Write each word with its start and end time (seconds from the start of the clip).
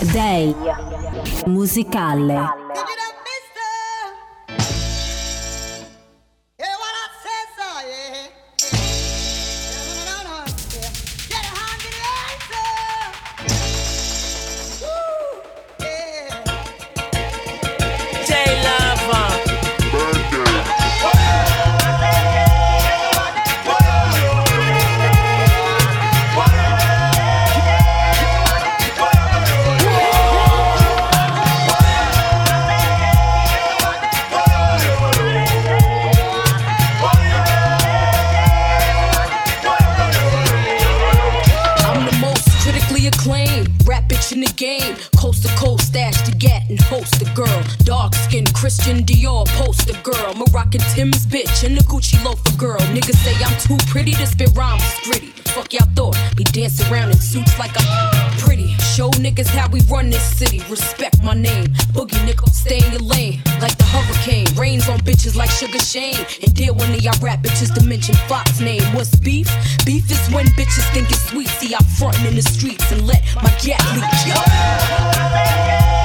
Day 0.00 0.54
musicale. 1.46 2.48
Dior 49.38 49.46
poster 49.56 49.94
girl. 50.02 50.34
Moroccan 50.34 50.80
Tim's 50.94 51.26
bitch 51.26 51.64
and 51.64 51.76
the 51.76 51.82
Gucci 51.84 52.22
loafer 52.24 52.56
girl. 52.56 52.78
Niggas 52.94 53.16
say 53.16 53.34
I'm 53.44 53.58
too 53.60 53.76
pretty 53.88 54.12
to 54.12 54.26
spit 54.26 54.50
rhymes, 54.54 54.82
gritty. 55.04 55.28
Fuck 55.54 55.72
y'all 55.72 55.88
thought, 55.94 56.16
be 56.36 56.44
dancing 56.44 56.90
around 56.92 57.10
in 57.10 57.16
suits 57.16 57.58
like 57.58 57.72
I'm 57.76 58.38
pretty. 58.38 58.68
Show 58.94 59.10
niggas 59.10 59.46
how 59.48 59.68
we 59.68 59.80
run 59.82 60.10
this 60.10 60.22
city. 60.36 60.62
Respect 60.68 61.22
my 61.22 61.34
name. 61.34 61.66
Boogie 61.94 62.24
nickel, 62.26 62.48
stay 62.48 62.78
in 62.84 62.92
your 62.92 63.02
lane. 63.02 63.40
Like 63.60 63.76
the 63.78 63.84
hurricane. 63.84 64.46
Rains 64.56 64.88
on 64.88 64.98
bitches 65.00 65.36
like 65.36 65.50
Sugar 65.50 65.78
Shane. 65.78 66.24
And 66.42 66.54
deal 66.54 66.74
one 66.74 66.90
of 66.90 67.00
y'all 67.00 67.18
rap 67.20 67.42
bitches 67.42 67.72
to 67.74 67.84
mention 67.84 68.14
Fox 68.28 68.60
name. 68.60 68.82
What's 68.94 69.14
beef? 69.16 69.48
Beef 69.84 70.10
is 70.10 70.34
when 70.34 70.46
bitches 70.58 70.88
think 70.92 71.10
it's 71.10 71.28
sweet. 71.30 71.48
See, 71.48 71.74
I'm 71.74 71.84
frontin' 71.84 72.26
in 72.26 72.34
the 72.34 72.42
streets 72.42 72.90
and 72.92 73.06
let 73.06 73.22
my 73.36 73.50
gat 73.62 73.82
leak. 73.94 74.04
Adversity 75.28 75.97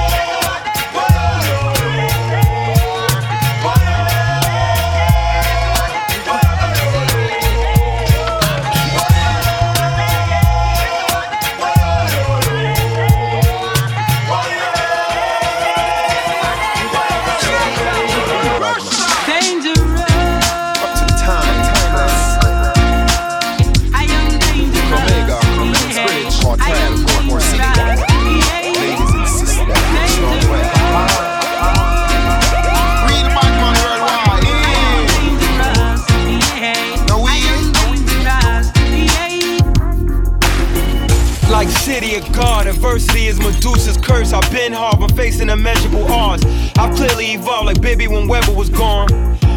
baby 47.96 48.08
when 48.08 48.26
Weber 48.26 48.52
was 48.52 48.70
gone. 48.70 49.06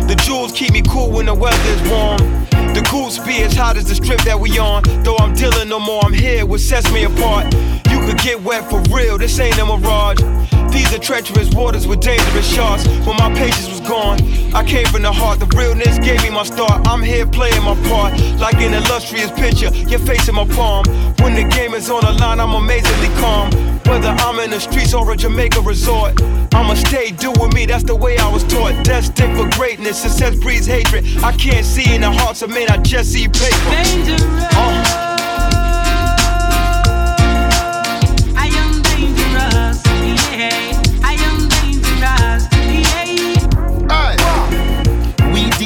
The 0.07 0.15
jewels 0.23 0.51
keep 0.51 0.71
me 0.71 0.83
cool 0.83 1.09
when 1.11 1.25
the 1.25 1.33
weather 1.33 1.57
is 1.73 1.81
warm. 1.89 2.19
The 2.75 2.85
cool 2.87 3.09
speed 3.09 3.41
as 3.41 3.55
hot 3.55 3.77
as 3.77 3.85
the 3.85 3.95
strip 3.95 4.21
that 4.21 4.39
we 4.39 4.59
on. 4.59 4.83
Though 5.03 5.17
I'm 5.17 5.33
dealing 5.33 5.69
no 5.69 5.79
more, 5.79 6.05
I'm 6.05 6.13
here, 6.13 6.45
what 6.45 6.59
sets 6.59 6.91
me 6.91 7.03
apart. 7.03 7.51
You 7.89 7.99
could 8.05 8.19
get 8.19 8.43
wet 8.43 8.69
for 8.69 8.79
real, 8.95 9.17
this 9.17 9.39
ain't 9.39 9.57
a 9.57 9.65
mirage. 9.65 10.21
These 10.71 10.93
are 10.93 10.99
treacherous 10.99 11.49
waters 11.55 11.87
with 11.87 12.01
dangerous 12.01 12.47
sharks. 12.53 12.85
When 13.07 13.17
my 13.17 13.33
patience 13.33 13.69
was 13.69 13.81
gone, 13.81 14.21
I 14.53 14.63
came 14.63 14.85
from 14.85 15.01
the 15.01 15.11
heart. 15.11 15.39
The 15.39 15.47
realness 15.57 15.97
gave 15.97 16.21
me 16.21 16.29
my 16.29 16.43
start. 16.43 16.85
I'm 16.87 17.01
here 17.01 17.25
playing 17.25 17.63
my 17.63 17.73
part, 17.89 18.13
like 18.37 18.61
an 18.61 18.73
illustrious 18.73 19.31
picture. 19.31 19.73
Your 19.89 19.99
face 19.99 20.27
in 20.27 20.35
my 20.35 20.45
palm. 20.53 20.85
When 21.21 21.33
the 21.33 21.47
game 21.49 21.73
is 21.73 21.89
on 21.89 22.01
the 22.05 22.13
line, 22.13 22.39
I'm 22.39 22.53
amazingly 22.53 23.06
in 24.47 24.51
the 24.51 24.59
streets 24.61 24.93
or 24.93 25.11
a 25.11 25.17
Jamaica 25.17 25.59
resort, 25.59 26.21
I'ma 26.53 26.73
stay 26.75 27.11
do 27.11 27.31
with 27.31 27.53
me. 27.53 27.65
That's 27.65 27.83
the 27.83 27.95
way 27.95 28.17
I 28.17 28.31
was 28.31 28.43
taught. 28.45 28.85
Destined 28.85 29.37
for 29.37 29.49
greatness, 29.57 30.01
success 30.01 30.37
breeds 30.37 30.65
hatred. 30.65 31.05
I 31.21 31.33
can't 31.33 31.65
see 31.65 31.93
in 31.93 32.01
the 32.01 32.11
hearts 32.11 32.41
of 32.41 32.49
men. 32.49 32.69
I 32.69 32.77
just 32.77 33.11
see 33.11 33.27
paper. 33.27 33.69
Dangerous. 33.69 34.23
Uh. 34.55 35.06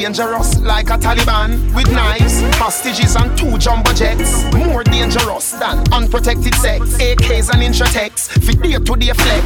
Dangerous 0.01 0.57
like 0.61 0.89
a 0.89 0.97
Taliban 0.97 1.75
with 1.75 1.91
knives, 1.91 2.41
hostages, 2.57 3.15
and 3.15 3.37
two 3.37 3.55
jumbo 3.59 3.93
jets. 3.93 4.51
More 4.51 4.83
dangerous 4.83 5.51
than 5.51 5.83
unprotected 5.93 6.55
sex. 6.55 6.97
AKs 6.97 7.53
and 7.53 7.61
Intratecs, 7.61 8.29
fi 8.43 8.53
day 8.53 8.79
to 8.79 8.95
day 8.95 9.13
flex. 9.13 9.45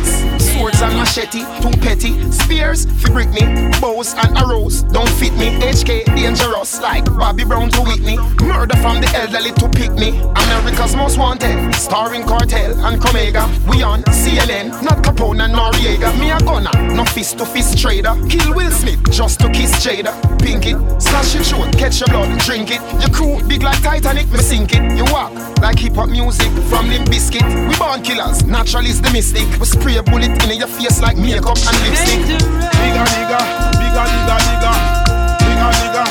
Swords 0.53 0.81
and 0.81 0.95
machete, 0.95 1.43
too 1.59 1.75
petty. 1.81 2.31
Spears, 2.31 2.85
fi 2.85 3.09
Britney. 3.09 3.81
Bows 3.81 4.13
and 4.13 4.37
arrows, 4.37 4.83
don't 4.83 5.09
fit 5.09 5.33
me. 5.33 5.59
HK 5.59 6.05
dangerous 6.15 6.79
like 6.79 7.03
Bobby 7.03 7.43
Brown 7.43 7.69
to 7.71 7.81
Whitney. 7.81 8.15
Murder 8.41 8.77
from 8.77 9.01
the 9.01 9.11
elderly 9.13 9.51
to 9.59 9.67
pick 9.67 9.91
me. 9.91 10.21
America's 10.37 10.95
most 10.95 11.17
wanted, 11.17 11.75
starring 11.75 12.23
Cartel 12.23 12.79
and 12.85 13.01
Comega. 13.01 13.43
We 13.67 13.83
on 13.83 14.03
CNN, 14.03 14.81
not 14.81 15.03
Capone 15.03 15.43
and 15.43 15.53
Noriega. 15.53 16.17
Me 16.17 16.31
a 16.31 16.39
gunner, 16.39 16.95
no 16.95 17.03
fist 17.03 17.39
to 17.39 17.45
fist 17.45 17.77
trader. 17.77 18.15
Kill 18.29 18.55
Will 18.55 18.71
Smith 18.71 19.01
just 19.11 19.41
to 19.41 19.49
kiss 19.49 19.85
Jada. 19.85 20.13
Pink 20.45 20.67
it, 20.67 20.77
slash 21.01 21.33
it 21.33 21.43
short, 21.43 21.73
catch 21.73 21.99
your 21.99 22.07
blood, 22.09 22.29
drink 22.45 22.69
it. 22.69 22.77
Your 23.01 23.09
crew 23.09 23.41
big 23.49 23.63
like 23.63 23.81
Titanic, 23.81 24.29
me 24.29 24.37
sink 24.37 24.75
it. 24.77 24.95
You 24.95 25.03
walk 25.11 25.33
like 25.57 25.79
hip 25.79 25.95
hop 25.95 26.07
music 26.07 26.51
from 26.69 26.87
Limp 26.87 27.09
Biscuit. 27.09 27.41
We 27.41 27.73
born 27.81 28.03
killers, 28.03 28.45
natural 28.45 28.85
is 28.85 29.01
the 29.01 29.09
mystic. 29.09 29.49
We 29.57 29.65
spray 29.65 29.97
a 29.97 30.03
bullet 30.03 30.37
in 30.37 30.59
your 30.59 30.67
face 30.67 31.01
like 31.01 31.17
makeup 31.17 31.57
and 31.57 31.77
lipstick. 31.81 32.21
Bigger, 32.29 33.05
bigger, 33.17 33.41
bigger, 33.81 34.05
bigger, 34.05 34.37
bigger, 34.45 34.73
bigger, 35.41 35.69
bigger. 35.81 36.05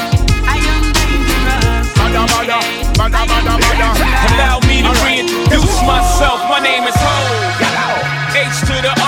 I 0.50 0.58
am 0.66 0.82
dangerous. 0.90 1.94
Bada, 1.94 2.26
bada, 2.26 2.58
bada, 2.98 3.22
bada, 3.30 3.54
bada. 3.54 3.88
Allow 4.34 4.58
me 4.66 4.82
to 4.82 4.90
reintroduce 5.06 5.78
myself. 5.86 6.42
My 6.50 6.58
name 6.58 6.82
is 6.90 6.96
Ho. 6.98 7.14
H 8.34 8.60
to 8.66 8.82
the 8.82 8.90
OV. 8.98 9.03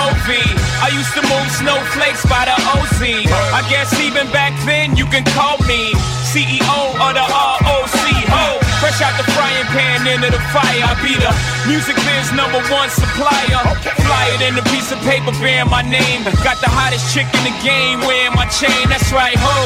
Snowflakes 1.67 2.23
by 2.31 2.47
the 2.47 2.55
OZ. 2.79 3.03
I 3.51 3.59
guess 3.67 3.91
even 3.99 4.31
back 4.31 4.55
then 4.63 4.95
you 4.95 5.03
can 5.11 5.27
call 5.35 5.59
me 5.67 5.91
CEO 6.31 6.79
of 6.95 7.11
the 7.11 7.25
ROC. 7.27 8.07
Ho. 8.31 8.45
Fresh 8.79 9.03
out 9.03 9.11
the 9.19 9.27
frying 9.35 9.67
pan 9.75 10.07
into 10.07 10.31
the 10.31 10.39
fire. 10.55 10.83
I 10.87 10.95
be 11.03 11.19
the 11.19 11.31
music 11.67 11.99
biz 12.07 12.31
number 12.31 12.63
one 12.71 12.87
supplier. 12.87 13.59
Fly 13.99 14.25
it 14.39 14.41
in 14.47 14.55
a 14.55 14.63
piece 14.71 14.95
of 14.95 14.99
paper 15.03 15.35
bearing 15.43 15.67
my 15.67 15.83
name. 15.83 16.23
Got 16.39 16.63
the 16.63 16.71
hottest 16.71 17.11
chick 17.11 17.27
in 17.35 17.43
the 17.43 17.55
game 17.59 17.99
wearing 18.07 18.31
my 18.31 18.47
chain. 18.47 18.87
That's 18.87 19.11
right, 19.11 19.35
ho. 19.35 19.57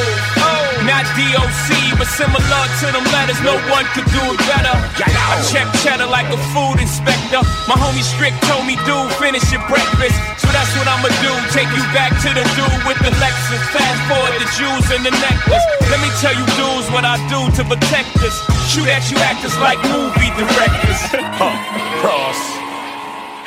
Not 0.82 1.06
DOC, 1.14 1.94
but 1.94 2.10
similar 2.10 2.41
to 2.82 2.86
them 2.92 3.06
letters. 3.10 3.40
No 3.42 3.56
one 3.72 3.86
could 3.94 4.06
do 4.12 4.22
it 4.30 4.40
better. 4.46 4.74
I 4.74 5.40
check 5.48 5.66
cheddar 5.82 6.06
like 6.06 6.28
a 6.30 6.38
food 6.52 6.78
inspector. 6.78 7.40
My 7.66 7.76
homie 7.78 8.04
Strick 8.04 8.34
told 8.46 8.66
me, 8.68 8.76
dude, 8.84 9.10
finish 9.18 9.44
your 9.50 9.64
breakfast. 9.66 10.14
So 10.38 10.46
that's 10.52 10.70
what 10.76 10.86
I'ma 10.86 11.10
do. 11.22 11.32
Take 11.54 11.70
you 11.72 11.84
back 11.96 12.12
to 12.22 12.30
the 12.30 12.44
dude 12.54 12.82
with 12.84 13.00
the 13.00 13.12
Lexus. 13.18 13.62
Fast 13.72 14.00
forward 14.06 14.36
the 14.38 14.48
jewels 14.54 14.86
and 14.92 15.02
the 15.02 15.14
necklace. 15.16 15.64
Let 15.90 16.00
me 16.04 16.10
tell 16.20 16.34
you, 16.36 16.46
dudes, 16.58 16.88
what 16.92 17.04
I 17.04 17.16
do 17.32 17.40
to 17.58 17.62
protect 17.64 18.16
us. 18.22 18.36
Shoot 18.70 18.88
at 18.88 19.06
you 19.10 19.18
actors 19.24 19.56
like 19.58 19.80
movie 19.88 20.30
directors. 20.36 21.00
huh, 21.40 21.56
cross, 22.00 22.40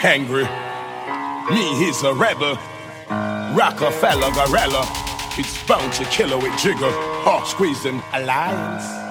angry. 0.03 0.47
Me, 1.53 1.63
he's 1.77 2.01
a 2.03 2.13
rebel. 2.13 2.57
Rockefeller, 3.55 4.31
Gorilla. 4.31 4.83
It's 5.37 5.61
bound 5.67 5.93
to 5.93 6.05
kill 6.05 6.29
her 6.29 6.37
with 6.37 6.57
jigger. 6.59 6.91
Huh, 7.23 7.43
squeezing 7.45 8.01
alliance. 8.13 9.04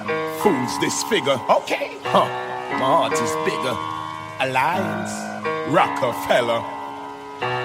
Fools 0.45 0.77
disfigure. 0.77 1.41
Okay. 1.49 1.97
Huh, 2.05 2.29
my 2.77 3.09
heart 3.09 3.17
is 3.17 3.33
bigger. 3.49 3.73
Alliance. 4.45 5.09
Rockefeller. 5.73 6.61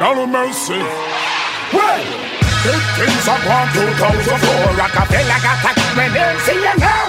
No 0.01 0.25
mercy. 0.25 0.81
Well, 1.77 2.01
big 2.65 2.85
things 2.97 3.25
are 3.29 3.37
gone 3.45 3.69
2004. 3.77 4.81
Rockefeller 4.81 5.41
got 5.45 5.61
taxed 5.61 5.93
when 5.93 6.09
they 6.09 6.25
see 6.49 6.57
you 6.57 6.73
now. 6.81 7.05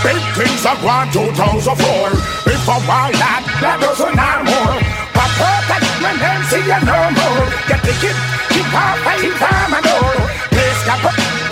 Big 0.00 0.24
things 0.32 0.64
are 0.64 0.80
gone 0.80 1.12
2004. 1.12 2.48
If 2.48 2.64
a 2.64 2.80
while 2.88 3.12
that, 3.20 3.44
that 3.60 3.84
doesn't 3.84 4.16
more. 4.16 4.80
But 5.12 5.30
perfect 5.36 5.84
when 6.00 6.16
see 6.48 6.64
you 6.64 6.80
no 6.88 6.98
more. 7.20 7.44
Get 7.68 7.84
the 7.84 7.92
kid, 8.00 8.16
keep 8.48 8.72
off, 8.72 8.96
keep 9.20 9.36
time 9.36 9.76
and 9.76 9.86
all. 9.92 10.24
Place 10.48 10.82
got 10.88 11.04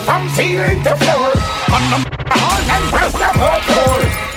from 0.08 0.24
ceiling 0.32 0.80
to 0.80 0.96
floor. 0.96 1.28
On 1.76 1.84
the 1.92 2.27
and 2.78 2.88
press 2.94 3.12
the. 3.12 3.28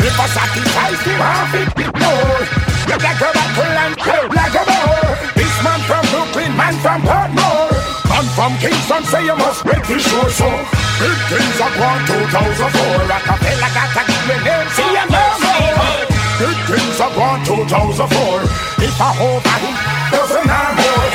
If 0.02 0.18
I 0.18 0.26
sacrifice 0.26 1.02
the 1.06 1.14
half 1.22 1.54
it 1.54 1.70
more. 1.78 2.42
You 2.90 2.98
got 2.98 3.16
to 3.22 3.30
battle 3.38 3.78
and 3.86 3.96
kill 4.02 4.26
like 4.34 4.56
a 4.58 4.64
more. 4.66 5.14
This 5.38 5.56
man 5.62 5.80
from 5.86 6.04
Brooklyn, 6.10 6.52
man 6.58 6.76
from 6.82 7.00
Portmore. 7.06 7.70
Man 8.10 8.26
from 8.34 8.52
Kingston, 8.58 9.04
say 9.06 9.24
you 9.26 9.38
must 9.38 9.64
break 9.64 9.84
the 9.86 9.98
show 10.00 10.26
so. 10.34 10.50
Big 10.98 11.20
things 11.30 11.58
are 11.62 11.74
gone 11.78 12.02
2004. 12.10 13.06
Rockefeller 13.08 13.72
got 13.78 13.90
to 13.94 14.02
give 14.10 14.26
me 14.26 14.38
name, 14.42 14.70
see 14.74 14.90
you 14.90 15.06
no 15.14 15.24
more. 15.46 16.10
Big 16.42 16.58
things 16.66 16.98
are 17.00 17.14
gone 17.14 17.42
2004. 17.46 18.42
If 18.82 18.98
I 18.98 19.10
hold 19.14 19.42
that, 19.46 19.62
doesn't 20.12 20.50
have 20.50 20.76
more. 20.82 21.10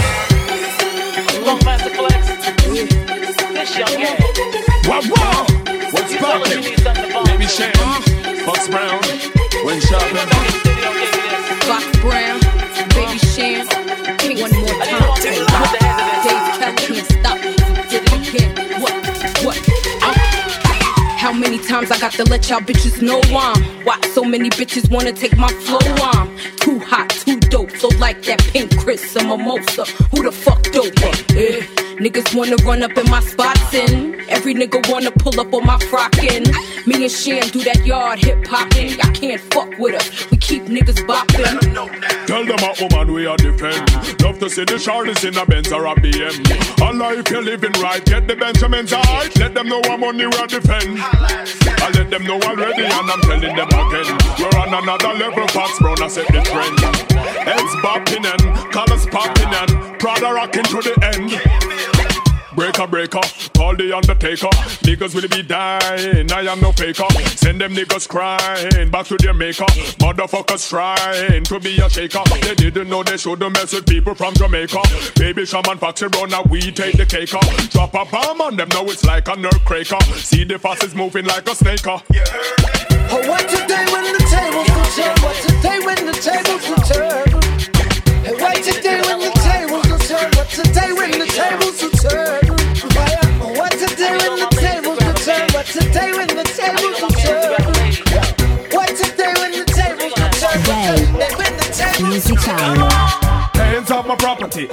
Wow, 4.86 5.02
wow. 5.10 5.56
What's 5.56 5.65
poppin'? 6.18 6.62
Baby 7.26 7.46
Cham, 7.46 7.72
Fox 8.44 8.68
Brown, 8.68 9.00
Wayne 9.64 9.80
Sharpen. 9.80 10.28
Fox 11.66 11.84
Brown, 12.00 12.40
Baby 12.94 13.18
Cham, 13.34 13.66
one 14.40 14.52
more 14.60 14.76
time. 14.84 15.14
Dave 15.22 15.46
Kelly 16.58 16.76
can't 16.76 17.06
stop 17.06 17.38
me. 17.44 17.52
Did 17.90 18.02
it 18.04 18.12
again. 18.34 18.80
What? 18.80 18.94
What? 19.44 19.58
Uh, 20.02 20.14
How 21.18 21.32
many 21.32 21.58
times 21.58 21.90
I 21.90 21.98
got 21.98 22.12
to 22.12 22.24
let 22.24 22.48
y'all 22.48 22.60
bitches 22.60 23.02
know 23.02 23.20
I'm 23.36 23.62
Why 23.84 24.00
so 24.14 24.24
many 24.24 24.50
bitches 24.50 24.90
wanna 24.90 25.12
take 25.12 25.36
my 25.36 25.48
flow 25.48 25.78
I'm 26.00 26.36
too 26.56 26.78
hot, 26.80 27.10
too 27.10 27.38
dope, 27.40 27.70
so 27.76 27.88
like 27.98 28.22
that 28.24 28.40
pink 28.52 28.76
Chris 28.78 29.14
a 29.16 29.22
mimosa 29.24 29.84
Who 30.10 30.22
the 30.22 30.32
fuck 30.32 30.62
dope? 30.72 30.94
Eh, 31.36 31.62
niggas 31.98 32.34
wanna 32.36 32.56
run 32.64 32.82
up 32.82 32.96
in 32.96 33.08
my 33.10 33.20
spots 33.20 33.74
and 33.74 34.16
Every 34.28 34.54
nigga 34.54 34.88
wanna 34.90 35.10
pull 35.10 35.38
up 35.40 35.52
on 35.54 35.64
my 35.64 35.78
frockin' 35.78 36.46
Me 36.86 37.04
and 37.04 37.12
Cham 37.12 37.48
do 37.48 37.62
that 37.64 37.84
yard 37.86 38.18
hip 38.18 38.46
hopping 38.46 39.00
I 39.00 39.10
can't 39.12 39.40
fuck 39.52 39.78
with 39.78 39.94
us, 39.94 40.30
we 40.30 40.36
keep 40.36 40.64
niggas 40.64 41.06
bopping 41.06 42.26
Tell 42.26 42.44
them 42.44 42.58
a 42.58 42.74
woman 42.82 43.14
we 43.14 43.24
are 43.24 43.36
defend. 43.36 43.88
Love 44.20 44.40
to 44.40 44.50
see 44.50 44.64
the 44.64 44.74
shorties 44.74 45.22
in 45.26 45.36
a 45.38 45.46
Benz 45.46 45.70
or 45.70 45.86
a 45.86 45.94
BM. 45.94 46.82
Allah, 46.82 47.14
if 47.14 47.30
you're 47.30 47.42
living 47.42 47.70
right, 47.80 48.04
get 48.04 48.26
the 48.26 48.34
Benjamins 48.34 48.92
right. 48.92 49.30
Let 49.38 49.54
them 49.54 49.68
know 49.68 49.80
I'm 49.84 50.00
we 50.00 50.24
are 50.24 50.46
defend. 50.48 50.98
I 50.98 51.90
let 51.94 52.10
them 52.10 52.24
know 52.24 52.40
already, 52.40 52.82
and 52.82 52.92
I'm 52.92 53.20
telling 53.20 53.54
them 53.54 53.68
again. 53.68 54.18
We're 54.40 54.58
on 54.58 54.74
another 54.74 55.14
level, 55.14 55.46
Fox 55.48 55.78
Brown, 55.78 56.02
I 56.02 56.08
set 56.08 56.26
the 56.26 56.42
trend. 56.42 56.80
Heads 57.46 57.74
bopping 57.84 58.26
and 58.26 58.72
colors 58.72 59.06
popping 59.06 59.54
and 59.54 59.98
Prada 60.00 60.32
rocking 60.32 60.64
to 60.64 60.82
the 60.82 60.94
end. 61.14 61.65
Breaker, 62.56 62.86
breaker, 62.86 63.20
call 63.54 63.76
the 63.76 63.92
undertaker. 63.94 64.48
Niggas 64.80 65.14
will 65.14 65.28
be 65.28 65.42
dying, 65.42 66.32
I 66.32 66.40
am 66.50 66.58
no 66.60 66.72
faker. 66.72 67.04
Send 67.36 67.60
them 67.60 67.74
niggas 67.74 68.08
crying 68.08 68.90
back 68.90 69.04
to 69.06 69.16
their 69.18 69.34
maker. 69.34 69.66
Motherfuckers 70.00 70.70
trying 70.70 71.44
to 71.44 71.60
be 71.60 71.76
a 71.78 71.90
shaker. 71.90 72.22
They 72.40 72.54
didn't 72.54 72.88
know 72.88 73.02
they 73.02 73.18
shouldn't 73.18 73.52
mess 73.52 73.74
with 73.74 73.86
people 73.86 74.14
from 74.14 74.32
Jamaica. 74.34 74.80
Baby 75.16 75.44
shaman 75.44 75.76
foxy 75.76 76.06
run 76.06 76.30
now 76.30 76.44
we 76.48 76.72
take 76.72 76.96
the 76.96 77.04
cake. 77.04 77.34
Uh. 77.34 77.40
Drop 77.68 77.92
a 77.92 78.10
bomb 78.10 78.40
on 78.40 78.56
them, 78.56 78.68
now 78.70 78.84
it's 78.86 79.04
like 79.04 79.28
a 79.28 79.36
nerve 79.36 79.62
cracker. 79.66 80.00
See 80.16 80.44
the 80.44 80.58
fastest 80.58 80.96
moving 80.96 81.26
like 81.26 81.46
a 81.48 81.54
snake. 81.54 81.86
Uh. 81.86 82.00
Oh, 83.08 83.28
what 83.28 83.46
today 83.50 83.84
when 83.92 84.04
the 84.16 84.24
tables 84.32 84.68
will 84.72 84.90
turn? 84.96 85.14
What 85.20 85.36
today 85.44 85.78
when 85.84 86.06
the 86.06 86.16
tables 86.24 86.68
will 86.68 86.82
turn? 86.88 87.42
Hey, 88.24 88.32
what 88.40 88.56
today 88.64 89.00
when 89.02 89.20
the 89.20 89.30
tables 89.44 89.88
will 89.90 89.98
turn? 90.08 90.30
What 90.32 90.48
today 90.48 90.92
when 90.94 91.10
the 91.12 91.26
tables 91.26 91.82
will 91.82 91.90
turn? 91.90 92.25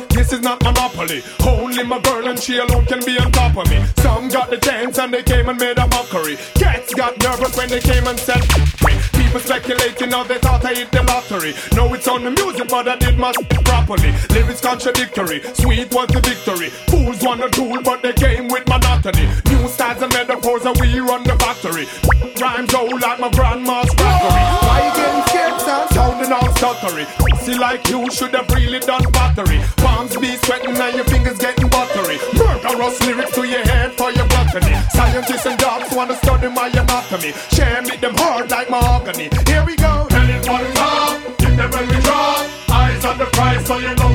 This 0.09 0.33
is 0.33 0.41
not 0.41 0.63
monopoly. 0.63 1.21
Only 1.45 1.83
my 1.83 1.99
girl 1.99 2.27
and 2.27 2.39
she 2.39 2.57
alone 2.57 2.85
can 2.85 3.03
be 3.05 3.17
on 3.19 3.31
top 3.31 3.57
of 3.57 3.69
me. 3.69 3.83
Some 3.97 4.29
got 4.29 4.49
the 4.49 4.57
chance 4.57 4.97
and 4.99 5.13
they 5.13 5.23
came 5.23 5.49
and 5.49 5.59
made 5.59 5.77
a 5.77 5.87
mockery. 5.87 6.37
Cats 6.55 6.93
got 6.93 7.17
nervous 7.21 7.57
when 7.57 7.69
they 7.69 7.81
came 7.81 8.07
and 8.07 8.17
said 8.17 8.41
me. 8.85 9.02
People 9.33 9.47
speculating 9.47 10.09
now 10.11 10.21
they 10.21 10.37
thought 10.37 10.63
I 10.63 10.75
hit 10.75 10.91
the 10.91 11.01
lottery. 11.01 11.55
No, 11.73 11.91
it's 11.95 12.07
on 12.07 12.23
the 12.23 12.29
music, 12.29 12.69
but 12.69 12.87
I 12.87 12.95
did 12.97 13.17
my 13.17 13.33
properly. 13.65 14.13
Lyrics 14.29 14.61
contradictory, 14.61 15.41
sweet 15.57 15.91
was 15.91 16.07
the 16.09 16.21
victory. 16.21 16.69
Fools 16.85 17.17
want 17.23 17.43
a 17.43 17.49
tool, 17.49 17.81
but 17.81 18.03
they 18.03 18.13
came 18.13 18.47
with 18.47 18.67
monotony. 18.67 19.25
New 19.49 19.67
styles 19.67 20.03
and 20.03 20.13
metaphors, 20.13 20.65
and 20.65 20.77
we 20.79 20.99
run 20.99 21.23
the 21.23 21.33
factory. 21.41 21.89
Rhymes 22.37 22.75
old 22.75 23.01
like 23.01 23.19
my 23.19 23.31
grandma's 23.31 23.89
crackery. 23.97 24.45
Why 24.69 24.93
kids 25.33 25.63
are 25.65 25.87
sounding 25.89 26.31
all 26.31 26.49
stuttery. 26.57 27.05
See, 27.41 27.57
like 27.57 27.89
you 27.89 28.09
should 28.11 28.33
have 28.37 28.49
really 28.51 28.79
done 28.79 29.03
battery. 29.11 29.59
Palms 29.77 30.15
be 30.17 30.37
sweating 30.45 30.77
and 30.77 30.95
your 30.95 31.05
fingers 31.05 31.39
getting 31.39 31.67
buttery. 31.69 32.17
Murderous 32.37 33.01
lyrics 33.05 33.33
to 33.35 33.43
your 33.43 33.65
head 33.65 33.91
for 33.93 34.11
your 34.11 34.27
gluttony. 34.27 34.75
Scientists 34.95 35.45
and 35.45 35.57
docs 35.59 35.93
wanna 35.95 36.15
study 36.23 36.49
my 36.49 36.67
anatomy. 36.67 37.31
Share 37.55 37.81
me 37.81 37.97
them 37.97 38.15
hard 38.15 38.51
like 38.51 38.69
mahogany. 38.69 39.29
Here 39.49 39.65
we 39.65 39.75
go. 39.75 40.05
Tell 40.09 40.29
it 40.29 40.47
what 40.47 40.61
it's 40.63 40.79
up. 40.79 41.37
Give 41.39 41.57
them 41.57 41.69
when 41.71 41.87
we 41.89 41.97
drop. 42.07 42.45
Eyes 42.69 43.05
on 43.05 43.17
the 43.17 43.25
prize, 43.25 43.65
so 43.65 43.77
you 43.77 43.93
know 43.95 44.12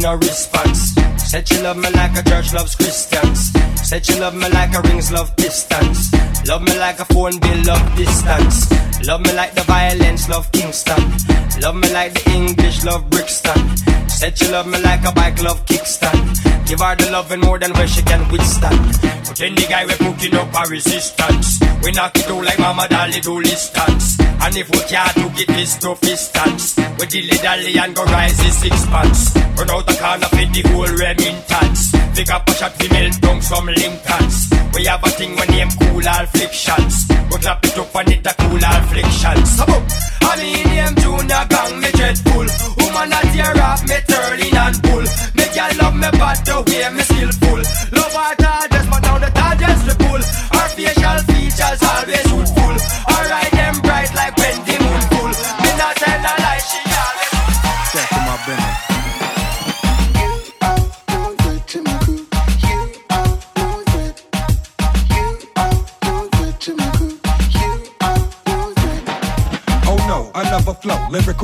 no 0.00 0.14
response. 0.14 0.94
Said 1.16 1.48
she 1.48 1.60
love 1.62 1.76
me 1.76 1.90
like 1.90 2.16
a 2.16 2.22
church 2.22 2.52
loves 2.52 2.74
Christians. 2.74 3.52
Said 3.82 4.04
she 4.06 4.18
love 4.18 4.34
me 4.34 4.48
like 4.50 4.74
a 4.74 4.80
rings 4.82 5.12
love 5.12 5.34
distance. 5.36 6.12
Love 6.46 6.62
me 6.62 6.78
like 6.78 6.98
a 7.00 7.04
phone 7.06 7.38
bill 7.40 7.62
love 7.66 7.96
distance. 7.96 8.70
Love 9.06 9.20
me 9.20 9.32
like 9.34 9.54
the 9.54 9.62
violence 9.62 10.28
love 10.28 10.50
Kingston. 10.52 11.02
Love 11.60 11.76
me 11.76 11.92
like 11.92 12.14
the 12.14 12.30
English 12.30 12.84
love 12.84 13.08
Brixton. 13.10 13.76
Said 14.08 14.38
she 14.38 14.50
love 14.50 14.66
me 14.66 14.78
like 14.80 15.04
a 15.04 15.12
bike 15.12 15.42
love 15.42 15.64
kickstand. 15.66 16.51
Give 16.72 16.80
her 16.80 16.96
the 16.96 17.10
loving 17.12 17.40
more 17.40 17.58
than 17.58 17.74
where 17.74 17.86
she 17.86 18.00
can 18.00 18.24
withstand. 18.32 18.80
But 19.28 19.36
then 19.36 19.52
the 19.52 19.68
guy 19.68 19.84
we 19.84 19.92
putting 19.92 20.32
up 20.32 20.56
a 20.56 20.64
resistance. 20.72 21.60
We 21.84 21.92
knock 21.92 22.16
it 22.16 22.24
out 22.24 22.44
like 22.48 22.58
Mama 22.58 22.88
Dolly 22.88 23.20
do 23.20 23.44
distance. 23.44 24.16
And 24.40 24.56
if 24.56 24.72
we 24.72 24.80
can't 24.88 25.12
do 25.20 25.28
it 25.36 25.52
fist 25.52 25.84
to 25.84 25.92
distance, 26.00 26.72
we 26.96 27.04
dilly 27.12 27.36
dally 27.44 27.76
and 27.76 27.92
go 27.92 28.08
rise 28.08 28.40
the 28.40 28.48
six 28.48 28.88
pants. 28.88 29.36
Run 29.36 29.68
out 29.68 29.84
the 29.84 30.00
corner 30.00 30.32
for 30.32 30.48
the 30.48 30.62
whole 30.72 30.88
remittance. 30.96 31.92
Pick 32.16 32.32
up 32.32 32.48
a 32.48 32.52
shot, 32.56 32.72
we 32.80 32.88
melt 32.88 33.20
down 33.20 33.42
some 33.44 33.68
Lincolns. 33.68 34.48
We 34.72 34.88
have 34.88 35.04
a 35.04 35.10
thing 35.12 35.36
when 35.36 35.52
name 35.52 35.68
cool 35.76 36.08
afflictions. 36.08 37.04
We 37.28 37.36
clap 37.36 37.60
it 37.68 37.76
up 37.76 37.94
and 38.00 38.16
it 38.16 38.24
a 38.24 38.32
cool 38.32 38.64
afflictions. 38.64 39.60
So, 39.60 39.68
honey 40.24 40.64
name 40.72 40.96
Junior 40.96 41.44
gang 41.52 41.84
me 41.84 41.92
dreadful. 41.92 42.48
Woman 42.80 43.12
a 43.12 43.20
tear 43.28 43.60
off 43.60 43.84
me 43.84 44.00
turning 44.08 44.51
bad 46.22 46.46
the 46.46 46.54
way 46.70 46.94
me 46.94 47.02
skillful. 47.02 47.41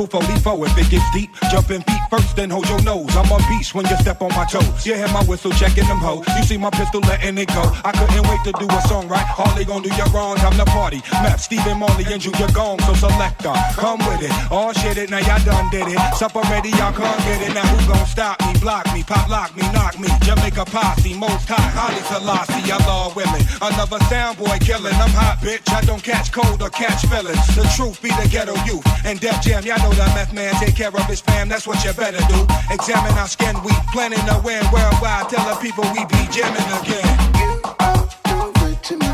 Flow. 0.07 0.09
Lyrical 0.09 0.21
44 0.21 0.67
if 0.67 0.79
it 0.79 0.91
gets 0.91 1.11
deep. 1.13 1.31
jump 1.51 1.69
Jumping 1.69 1.83
feet 1.83 2.03
first, 2.09 2.37
then 2.37 2.51
hold 2.51 2.69
your 2.69 2.81
nose. 2.83 3.11
I'm 3.17 3.31
a 3.31 3.39
beast 3.49 3.75
when 3.75 3.85
you 3.87 3.97
step 3.97 4.23
on 4.23 4.31
my 4.31 4.45
toes. 4.45 4.87
You 4.87 4.95
hear 4.95 5.09
my 5.09 5.25
whistle 5.25 5.51
checking 5.51 5.87
them 5.89 5.99
hoes. 5.99 6.25
You 6.37 6.43
see 6.45 6.57
my 6.57 6.71
pistol 6.71 7.01
letting 7.01 7.37
it 7.37 7.49
go. 7.49 7.63
I 7.85 7.91
couldn't 7.93 8.23
wait 8.31 8.43
to 8.45 8.53
do 8.53 8.67
a 8.71 8.81
song 8.87 9.09
right. 9.09 9.27
Harley 9.27 9.65
gon' 9.65 9.83
do 9.83 9.91
your 9.97 10.07
wrong. 10.15 10.39
I'm 10.39 10.57
the 10.57 10.65
party. 10.67 11.03
Map 11.11 11.41
Stephen 11.41 11.79
Marley 11.79 12.05
and 12.07 12.23
Junior 12.23 12.49
Gong. 12.55 12.79
So 12.87 12.95
selector, 12.95 13.53
come 13.75 13.99
with 14.07 14.23
it. 14.23 14.33
All 14.53 14.73
shit 14.73 14.99
it, 14.99 15.11
now 15.11 15.19
y'all 15.19 15.43
done 15.45 15.69
did 15.71 15.89
it. 15.89 15.99
Supper 16.15 16.43
ready, 16.47 16.71
y'all 16.79 16.93
come 16.93 17.19
get 17.27 17.43
it. 17.43 17.55
Now 17.55 17.67
who 17.67 17.79
gon' 17.93 18.07
stop 18.07 18.41
me? 18.47 18.55
Block 18.61 18.87
me, 18.95 19.03
pop 19.03 19.29
lock 19.29 19.57
me, 19.57 19.63
knock 19.73 19.99
me. 19.99 20.09
Jamaica 20.23 20.65
posse, 20.67 21.15
most 21.15 21.49
high. 21.49 21.59
Haile 21.75 22.03
Selassie, 22.07 22.71
I 22.71 22.79
love 22.87 23.17
women. 23.17 23.43
Another 23.61 23.99
sound 24.07 24.39
boy 24.39 24.59
killing. 24.61 24.95
I'm 24.95 25.11
hot, 25.11 25.39
bitch. 25.43 25.69
I 25.75 25.83
don't 25.83 26.03
catch 26.03 26.31
cold 26.33 26.63
or 26.63 26.71
catch 26.71 27.05
feelings. 27.07 27.43
The 27.57 27.67
truth 27.75 28.01
be 28.01 28.11
the 28.11 28.29
ghetto 28.31 28.55
youth. 28.65 28.87
And 29.05 29.19
Def 29.19 29.43
Jam, 29.43 29.65
y'all 29.67 29.88
know 29.89 29.97
that 29.97 30.15
meth 30.15 30.33
man 30.33 30.55
take 30.55 30.77
care 30.77 30.89
of 30.89 31.05
his 31.07 31.21
fam. 31.21 31.49
That's 31.49 31.67
what 31.67 31.83
you 31.85 31.93
better 31.93 32.19
do. 32.29 32.47
Examine 32.71 33.13
our 33.19 33.29
skin, 33.29 33.55
we 33.65 33.73
planning 33.93 34.19
to 34.21 34.41
win 34.45 34.65
worldwide. 34.73 35.29
Tell 35.29 35.45
the 35.49 35.61
people 35.61 35.85
we 35.93 36.05
be 36.07 36.21
jamming 36.31 36.69
again. 36.81 37.09
You 37.39 37.61
are 37.81 38.53
good 38.53 38.83
to 38.83 38.97
me. 38.97 39.09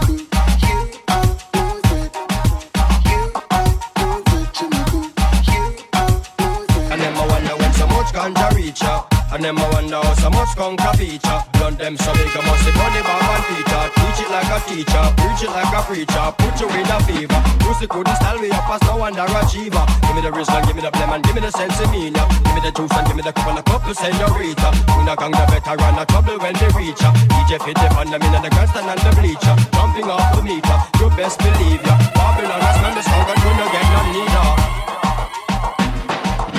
ganja 8.14 8.48
reach 8.54 8.80
ya. 8.80 9.13
And 9.34 9.42
them 9.42 9.58
I 9.58 9.66
wonder 9.74 9.98
how 9.98 10.14
so 10.14 10.30
much 10.30 10.54
conquer 10.54 10.94
feature. 10.94 11.42
Done 11.58 11.74
them 11.74 11.98
so 11.98 12.14
big, 12.14 12.30
I 12.30 12.40
must 12.46 12.62
be 12.62 12.70
funny 12.70 13.02
bomb 13.02 13.30
and 13.34 13.44
teacher. 13.50 13.82
Teach 13.98 14.22
it 14.22 14.30
like 14.30 14.46
a 14.46 14.58
teacher, 14.62 15.04
preach 15.18 15.42
it 15.42 15.50
like 15.50 15.74
a 15.74 15.82
preacher. 15.90 16.26
Put 16.38 16.54
you 16.62 16.70
in 16.70 16.86
a 16.86 16.98
fever. 17.02 17.40
Pussy 17.58 17.90
couldn't 17.90 18.14
style 18.14 18.38
me 18.38 18.54
up 18.54 18.70
as 18.70 18.82
no 18.86 18.94
wonder 18.94 19.26
achiever. 19.26 19.82
Give 20.06 20.14
me 20.14 20.22
the 20.22 20.30
and 20.30 20.62
give 20.70 20.76
me 20.78 20.82
the 20.86 20.92
blem 20.94 21.10
and 21.18 21.22
give 21.26 21.34
me 21.34 21.42
the 21.42 21.50
sense 21.50 21.74
of 21.82 21.90
me 21.90 22.14
now. 22.14 22.30
Give 22.46 22.54
me 22.54 22.60
the 22.62 22.70
juice 22.78 22.94
and 22.94 23.06
give 23.10 23.16
me 23.18 23.26
the 23.26 23.34
cup 23.34 23.50
and 23.50 23.58
a 23.58 23.62
couple 23.66 23.90
senorita. 23.90 24.70
When 24.94 25.10
I 25.10 25.18
gang 25.18 25.34
the 25.34 25.44
veteran, 25.50 25.98
a 25.98 26.06
trouble 26.06 26.38
when 26.38 26.54
they 26.54 26.70
reach 26.78 27.02
ya. 27.02 27.10
DJ 27.34 27.58
fit 27.58 27.74
the 27.74 27.90
fun, 27.90 28.14
them 28.14 28.22
in 28.22 28.38
the 28.38 28.50
grandstand 28.54 28.86
and 28.86 29.02
the 29.02 29.10
bleacher. 29.18 29.54
Jumping 29.74 30.14
off 30.14 30.30
the 30.30 30.46
meter, 30.46 30.78
you 31.02 31.10
best 31.18 31.42
believe 31.42 31.82
ya. 31.82 31.98
Babylon 32.14 32.62
has 32.62 32.78
smell 32.78 32.94
the 32.94 33.02
song 33.02 33.26
and 33.34 33.40
you 33.42 33.50
no 33.58 33.66
get 33.66 33.82
none 33.82 34.10
neither. 34.14 34.93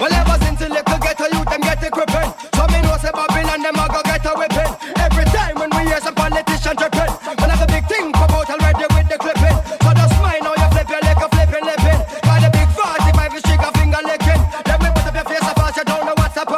Well, 0.06 0.22
ever 0.22 0.38
since 0.46 0.60
the 0.62 0.70
little 0.70 1.00
ghetto 1.02 1.26
youth, 1.34 1.50
them 1.50 1.66
get 1.66 1.82
equipping. 1.82 2.30
So 2.54 2.70
me 2.70 2.78
know 2.86 2.94
say 3.02 3.10
Babylon, 3.10 3.58
them 3.66 3.74
a 3.74 3.90
go 3.90 4.06
get 4.06 4.22
a 4.22 4.38
whipping. 4.38 4.70
Every 5.02 5.26
time 5.34 5.58
when 5.58 5.74
we 5.74 5.90
hear 5.90 5.98
some 5.98 6.14
politician 6.14 6.78
tripping, 6.78 7.10
a 7.58 7.66
big 7.66 7.90
thing 7.90 8.14
already 8.14 8.86
with 8.86 9.10
the 9.10 9.18
clipping. 9.18 9.58
So 9.82 9.90
just 9.98 10.14
you 10.62 10.68
flip 10.78 10.90
your 10.94 11.02
leg, 11.02 11.18
a 11.18 11.26
flipping 11.26 11.66
the 12.38 12.50
big 12.54 12.70
45 12.78 13.34
is 13.34 13.44
trigger 13.50 13.72
finger 13.74 14.02
licking. 14.06 14.42
Me 14.78 14.88
put 14.94 15.10
up 15.10 15.16
your 15.18 15.26
face 15.26 15.42
you 15.74 15.86
don't 15.90 16.06
know 16.06 16.14
what's. 16.22 16.38
You're 16.38 16.54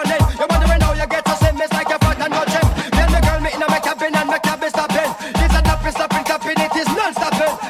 you 1.00 1.08
get 1.08 1.24
to 1.24 1.36
it's 1.40 1.72
like. 1.72 1.88
Then 1.88 3.08
the 3.16 3.20
girl 3.24 3.40
my 3.64 3.80
cabin 3.80 4.12
and. 4.12 4.28
This 4.28 4.76
a 4.76 6.04
it 6.52 6.76
is. 6.76 6.92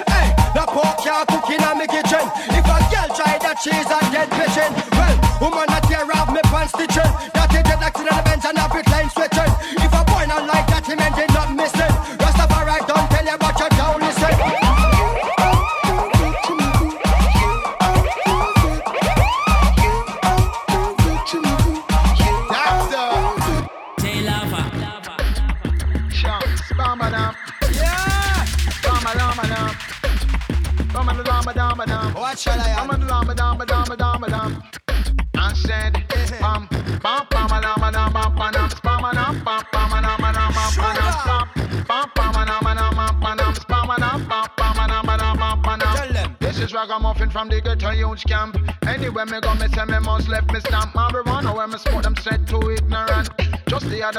Hey, 0.10 0.28
the 0.58 0.64
pork 0.74 1.06
cook 1.06 1.50
in 1.54 1.62
my 1.62 1.86
kitchen. 1.86 2.26
If 2.50 2.66
a 2.66 2.78
girl 2.90 3.10
try 3.14 3.38
that, 3.46 3.62
she's 3.62 3.86
a 3.94 4.02
dead 4.10 4.30
pigeon. 4.34 4.97
Camp. 48.26 48.58
Anywhere 48.88 49.26
me 49.26 49.40
go, 49.42 49.54
me 49.56 49.68
say 49.70 49.86
me 49.86 49.97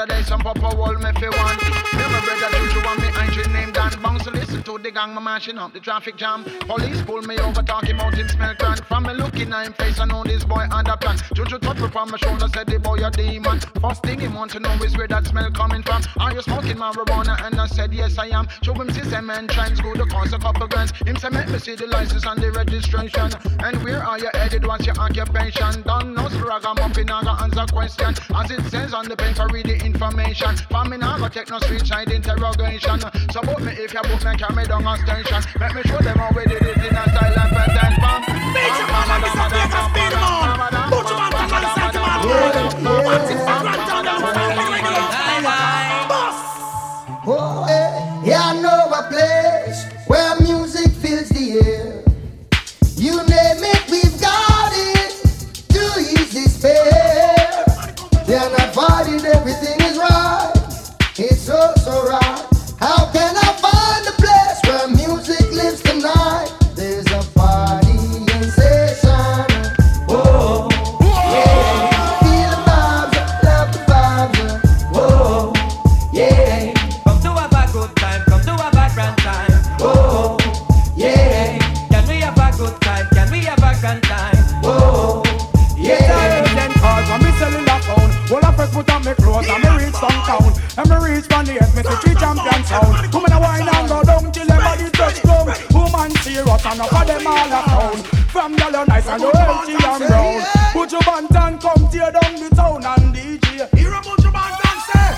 Day, 0.09 0.23
some 0.23 0.41
papa 0.41 0.75
wall 0.75 0.95
me 0.95 1.11
fi 1.21 1.29
one. 1.29 1.57
Me 1.93 2.03
my 2.09 2.19
brother 2.25 2.49
Juju 2.57 2.79
and 2.81 3.01
me 3.01 3.07
auntie 3.19 3.49
named 3.51 3.73
Dan 3.73 3.93
Bounce 4.01 4.23
to 4.23 4.31
listen 4.31 4.63
to 4.63 4.79
the 4.79 4.89
gang, 4.91 5.13
me 5.13 5.21
mashing 5.21 5.57
up 5.59 5.71
the 5.71 5.79
traffic 5.79 6.15
jam. 6.17 6.43
Police 6.61 7.01
pull 7.03 7.21
me 7.21 7.37
over, 7.37 7.61
talking 7.61 7.95
about 7.95 8.15
him 8.15 8.27
smell 8.27 8.55
crank. 8.55 8.83
From 8.85 9.03
me 9.03 9.13
looking 9.13 9.53
at 9.53 9.67
him 9.67 9.73
face, 9.73 9.99
I 9.99 10.05
know 10.05 10.23
this 10.23 10.43
boy 10.43 10.65
under 10.71 10.97
plan. 10.97 11.17
Juju 11.35 11.59
touch 11.59 11.79
me 11.79 11.87
from 11.89 12.09
my 12.09 12.17
shoulder, 12.17 12.47
said 12.53 12.67
the 12.67 12.79
boy 12.79 13.05
a 13.05 13.11
demon. 13.11 13.59
First 13.81 14.01
thing 14.03 14.19
he 14.19 14.27
want 14.27 14.51
to 14.51 14.59
know 14.59 14.73
is 14.83 14.97
where 14.97 15.07
that 15.07 15.27
smell 15.27 15.51
coming 15.51 15.83
from. 15.83 16.01
Are 16.19 16.33
you 16.33 16.41
smoking 16.41 16.77
marijuana? 16.77 17.45
And 17.45 17.61
I 17.61 17.67
said 17.67 17.93
yes 17.93 18.17
I 18.17 18.27
am. 18.27 18.47
Show 18.63 18.73
him 18.73 18.91
system 18.91 19.29
and 19.29 19.47
trends, 19.47 19.79
go 19.79 19.93
to 19.93 20.05
cost 20.07 20.33
a 20.33 20.39
couple 20.39 20.67
grants. 20.67 20.91
Him 21.05 21.17
say 21.17 21.29
make 21.29 21.49
me 21.49 21.59
see 21.59 21.75
the 21.75 21.85
license 21.85 22.25
and 22.25 22.41
the 22.41 22.51
registration. 22.51 23.29
And 23.63 23.83
where 23.83 24.03
are 24.03 24.17
you 24.17 24.29
headed? 24.33 24.65
What's 24.65 24.87
your 24.87 24.97
occupation? 24.97 25.83
Don't 25.83 26.15
know 26.15 26.29
ragamuffin, 26.49 27.09
I 27.11 27.23
got 27.23 27.41
answer 27.43 27.65
question. 27.71 28.15
As 28.35 28.49
it 28.49 28.63
says 28.71 28.93
on 28.93 29.07
the 29.07 29.15
paper, 29.15 29.47
read 29.53 29.65
the 29.67 29.75
information. 29.75 29.98
For 29.99 30.85
me 30.85 30.95
now, 30.95 31.17
go 31.17 31.27
take 31.27 31.49
no 31.49 31.59
street 31.59 31.85
side 31.85 32.09
interrogation. 32.09 33.01
So 33.33 33.41
book 33.41 33.59
me 33.59 33.73
if 33.73 33.93
you 33.93 34.01
book 34.01 34.23
me, 34.23 34.33
carry 34.37 34.55
me 34.55 34.63
down 34.63 34.87
a 34.87 34.95
station. 34.95 35.43
Let 35.59 35.75
me 35.75 35.81
show 35.83 35.97
them 35.97 36.17
how 36.17 36.31
we 36.33 36.45
did 36.45 36.61
it 36.61 36.77
in 36.77 36.95
a 36.95 37.03
style 37.03 37.35
and 37.35 37.51
pattern. 37.51 37.99
Bam, 37.99 38.21
Major 38.53 38.87
man, 38.87 39.11
and 39.11 39.23
Mr. 39.25 39.47
Major 39.51 39.83
Speed 39.91 40.13
man. 40.15 40.71
Put 40.87 41.09
your 41.09 41.19
man 41.19 41.31
from 41.35 41.51
man, 41.51 41.67
set 41.75 41.95
him 41.95 42.03
on. 42.03 42.23
What's 43.03 43.58
you 99.33 99.45
healthy 99.45 99.73
and 99.73 100.07
brown. 100.07 100.59
Band 101.05 101.35
and 101.35 101.61
come 101.61 101.87
tear 101.91 102.11
down 102.11 102.35
the 102.35 102.49
town 102.55 102.83
and 102.83 103.13
DJ. 103.13 103.69
Hear 103.77 103.89
your 103.89 104.31
band 104.31 104.59
and 104.67 104.81
say. 104.89 105.09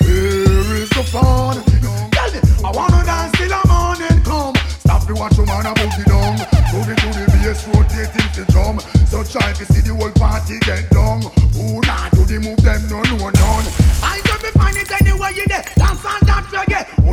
Where 0.00 0.82
is 0.82 0.90
the 0.90 1.04
fun? 1.04 1.62
Tell 2.10 2.30
me, 2.32 2.40
I 2.64 2.70
wanna 2.72 3.04
dance 3.04 3.32
till 3.36 3.48
the 3.48 3.60
morning 3.68 4.22
come. 4.24 4.54
Stop 4.80 5.06
to 5.06 5.14
watch 5.14 5.36
your 5.36 5.46
man 5.46 5.66
a 5.66 5.74
boogie 5.74 6.04
down. 6.04 6.38
Move 6.72 6.90
it 6.90 6.98
to 6.98 7.08
the 7.12 7.26
bass, 7.32 7.66
rotating 7.68 8.30
the 8.34 8.44
drum. 8.50 8.80
So 9.06 9.22
try 9.22 9.52
to 9.52 9.64
see 9.66 9.80
the 9.80 9.94
whole 9.94 10.10
party 10.12 10.58
get 10.60 10.90
down. 10.90 11.43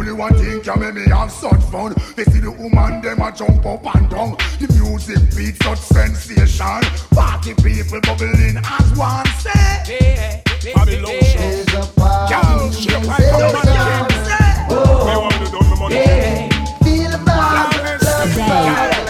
Only 0.01 0.13
one 0.13 0.34
thing 0.34 0.62
can 0.62 0.79
make 0.79 0.96
me 0.96 1.05
have 1.10 1.31
such 1.31 1.62
fun. 1.65 1.93
They 2.15 2.24
see 2.24 2.39
the 2.39 2.50
woman 2.50 3.01
them 3.01 3.22
a 3.22 3.31
jump 3.31 3.63
up 3.63 3.86
and 3.96 4.10
down. 4.10 4.36
The 4.58 4.65
music 4.74 5.20
beat 5.38 5.62
such 5.62 5.77
sensation. 5.77 6.81
Party 7.13 7.53
people 7.53 8.01
bubbling 8.01 8.58
as 8.58 8.98
one 8.98 9.27
say. 9.38 10.41
Babylon 10.74 11.05
There's 11.05 11.74
a 11.75 11.86
party 11.93 12.72
sensation. 12.74 13.05
Oh, 14.74 15.88
yeah. 15.91 16.50
Feel 16.81 17.12
the 17.12 17.17
vibe, 17.22 18.00
the 18.01 18.25
vibe. 18.41 19.05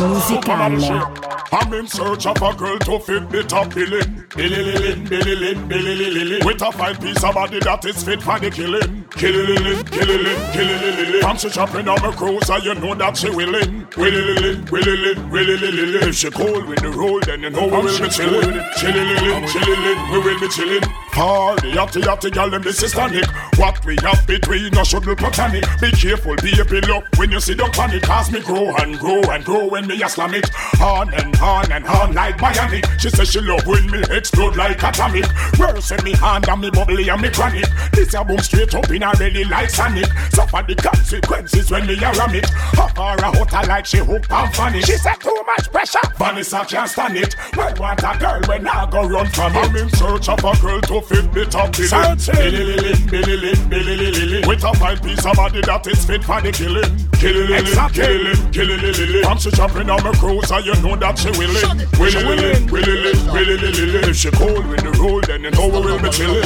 Musicale. 0.00 1.32
I'm 1.52 1.74
in 1.74 1.86
search 1.86 2.24
of 2.24 2.40
a 2.40 2.54
girl 2.54 2.78
to 2.78 2.98
fit 3.00 3.28
the 3.28 3.42
top 3.42 3.74
billing. 3.74 4.24
Billy 4.34 4.64
Lilin, 4.64 5.06
Billy 5.06 5.36
Lin, 5.36 5.68
Billy 5.68 5.94
Lilin. 6.10 6.46
With 6.46 6.62
a 6.62 6.72
fine 6.72 6.96
piece 6.96 7.22
of 7.22 7.34
body 7.34 7.58
that 7.60 7.84
is 7.84 8.02
fit 8.02 8.22
for 8.22 8.40
the 8.40 8.50
killing. 8.50 9.01
Killy 9.16 9.46
Lilin, 9.46 9.90
Killy 9.90 10.18
Lin, 10.18 10.52
Killy 10.52 10.74
Lilin. 10.74 11.24
I'm 11.24 11.36
she 11.36 11.48
chopping 11.50 11.86
on 11.88 12.00
my 12.02 12.12
cruiser, 12.12 12.58
you 12.58 12.74
know 12.74 12.94
that 12.94 13.16
she 13.16 13.30
willing. 13.30 13.86
Willy 13.96 14.34
Lilin, 14.34 14.70
Willy 14.70 15.56
Lin, 15.56 16.08
If 16.08 16.14
she 16.16 16.30
cold 16.30 16.66
with 16.66 16.80
the 16.80 16.90
roll, 16.90 17.20
then 17.20 17.42
you 17.42 17.50
know 17.50 17.66
we 17.66 17.70
will 17.70 17.98
be 18.00 18.08
chilling. 18.08 18.60
Chilly 18.76 19.04
Lilin, 19.04 19.48
Chilly 19.48 19.76
Lin, 19.76 20.12
we 20.12 20.18
will 20.18 20.40
be 20.40 20.48
chilling. 20.48 21.01
Party, 21.12 21.72
yachty, 21.72 22.32
gal, 22.32 22.48
them 22.48 22.62
this 22.62 22.82
is. 22.82 22.94
What 22.94 23.84
we 23.84 23.96
have 24.02 24.26
between 24.26 24.76
us 24.78 24.88
should 24.88 25.04
be 25.04 25.14
platonic. 25.14 25.64
Be 25.78 25.90
careful, 25.92 26.34
be 26.36 26.58
a 26.58 26.64
pillow 26.64 27.02
when 27.16 27.30
you 27.30 27.38
see 27.38 27.52
the 27.52 27.68
panic. 27.72 28.02
Cause 28.02 28.30
me 28.32 28.40
grow 28.40 28.74
and 28.76 28.98
grow 28.98 29.20
and 29.30 29.44
grow 29.44 29.68
when 29.68 29.86
me 29.86 30.02
a 30.02 30.08
slam 30.08 30.32
it. 30.34 30.50
On 30.80 31.12
and 31.12 31.36
on 31.36 31.70
and 31.70 31.86
on 31.86 32.14
like 32.14 32.38
bionic. 32.38 32.88
She 32.98 33.10
says 33.10 33.30
she 33.30 33.40
love 33.40 33.66
when 33.66 33.90
me 33.90 34.02
explode 34.10 34.56
like 34.56 34.82
atomic. 34.82 35.26
Worse 35.58 35.90
in 35.90 36.02
me 36.02 36.12
hand 36.12 36.48
and 36.48 36.60
me 36.62 36.70
bubbly 36.70 37.08
and 37.08 37.20
me 37.20 37.28
chronic. 37.28 37.66
This 37.92 38.14
a 38.14 38.24
boom 38.24 38.38
straight 38.38 38.74
up 38.74 38.90
in 38.90 39.02
a 39.02 39.12
belly 39.12 39.44
like 39.44 39.68
Sonic. 39.68 40.06
Suffer 40.30 40.64
the 40.66 40.74
consequences 40.74 41.70
when 41.70 41.86
me 41.86 41.94
a 41.94 42.12
ram 42.12 42.34
it. 42.34 42.48
Hop 42.48 42.96
her 42.96 43.24
a 43.24 43.36
hotter 43.36 43.68
like 43.68 43.84
she 43.84 43.98
hook 43.98 44.30
and 44.30 44.54
funny. 44.54 44.80
She 44.80 44.96
said 44.96 45.16
too 45.20 45.42
much 45.46 45.70
pressure. 45.70 45.98
Vanessa 46.16 46.64
can't 46.66 46.88
stand 46.88 47.16
it. 47.18 47.36
Well, 47.54 47.74
want 47.76 48.00
a 48.00 48.16
girl 48.18 48.40
when 48.46 48.66
I 48.66 48.88
go 48.90 49.06
run 49.06 49.26
from 49.26 49.54
it. 49.54 49.58
I'm 49.58 49.76
in 49.76 49.90
search 49.90 50.28
of 50.30 50.38
a 50.38 50.56
girl 50.60 50.80
to 50.80 51.01
fit 51.02 51.32
the 51.32 51.44
top 51.44 51.72
billing. 51.72 52.16
Billy 52.32 52.76
Lilin, 52.76 53.10
Billy 53.10 53.36
Lin, 53.36 53.68
Billy 53.68 53.96
Lilin. 53.96 54.46
With 54.46 54.64
a 54.64 54.72
fine 54.74 54.98
piece 54.98 55.24
of 55.24 55.36
body 55.36 55.60
that 55.62 55.86
is 55.86 56.04
fit 56.04 56.24
for 56.24 56.40
the 56.40 56.52
killing. 56.52 56.90
Killing 57.18 57.46
Lilin, 57.48 57.92
killing 57.92 58.24
Lilin, 58.24 58.52
killing 58.52 58.80
Lilin. 58.80 59.30
And 59.30 59.40
she 59.40 59.50
jumping 59.50 59.90
on 59.90 60.02
my 60.02 60.12
cruiser, 60.12 60.60
you 60.60 60.74
know 60.82 60.96
that 60.96 61.18
she 61.18 61.30
willing. 61.36 61.86
Willy 61.98 62.22
Lilin, 62.22 62.70
Willy 62.70 62.96
Lin, 63.02 63.18
Willy 63.32 63.56
Lilin. 63.58 64.08
If 64.08 64.16
she 64.16 64.30
cold 64.30 64.66
with 64.66 64.82
the 64.82 64.92
roll, 64.98 65.20
then 65.20 65.42
you 65.44 65.50
know 65.50 65.68
we 65.68 65.80
will 65.80 65.98
be 66.00 66.10
chilling. 66.10 66.42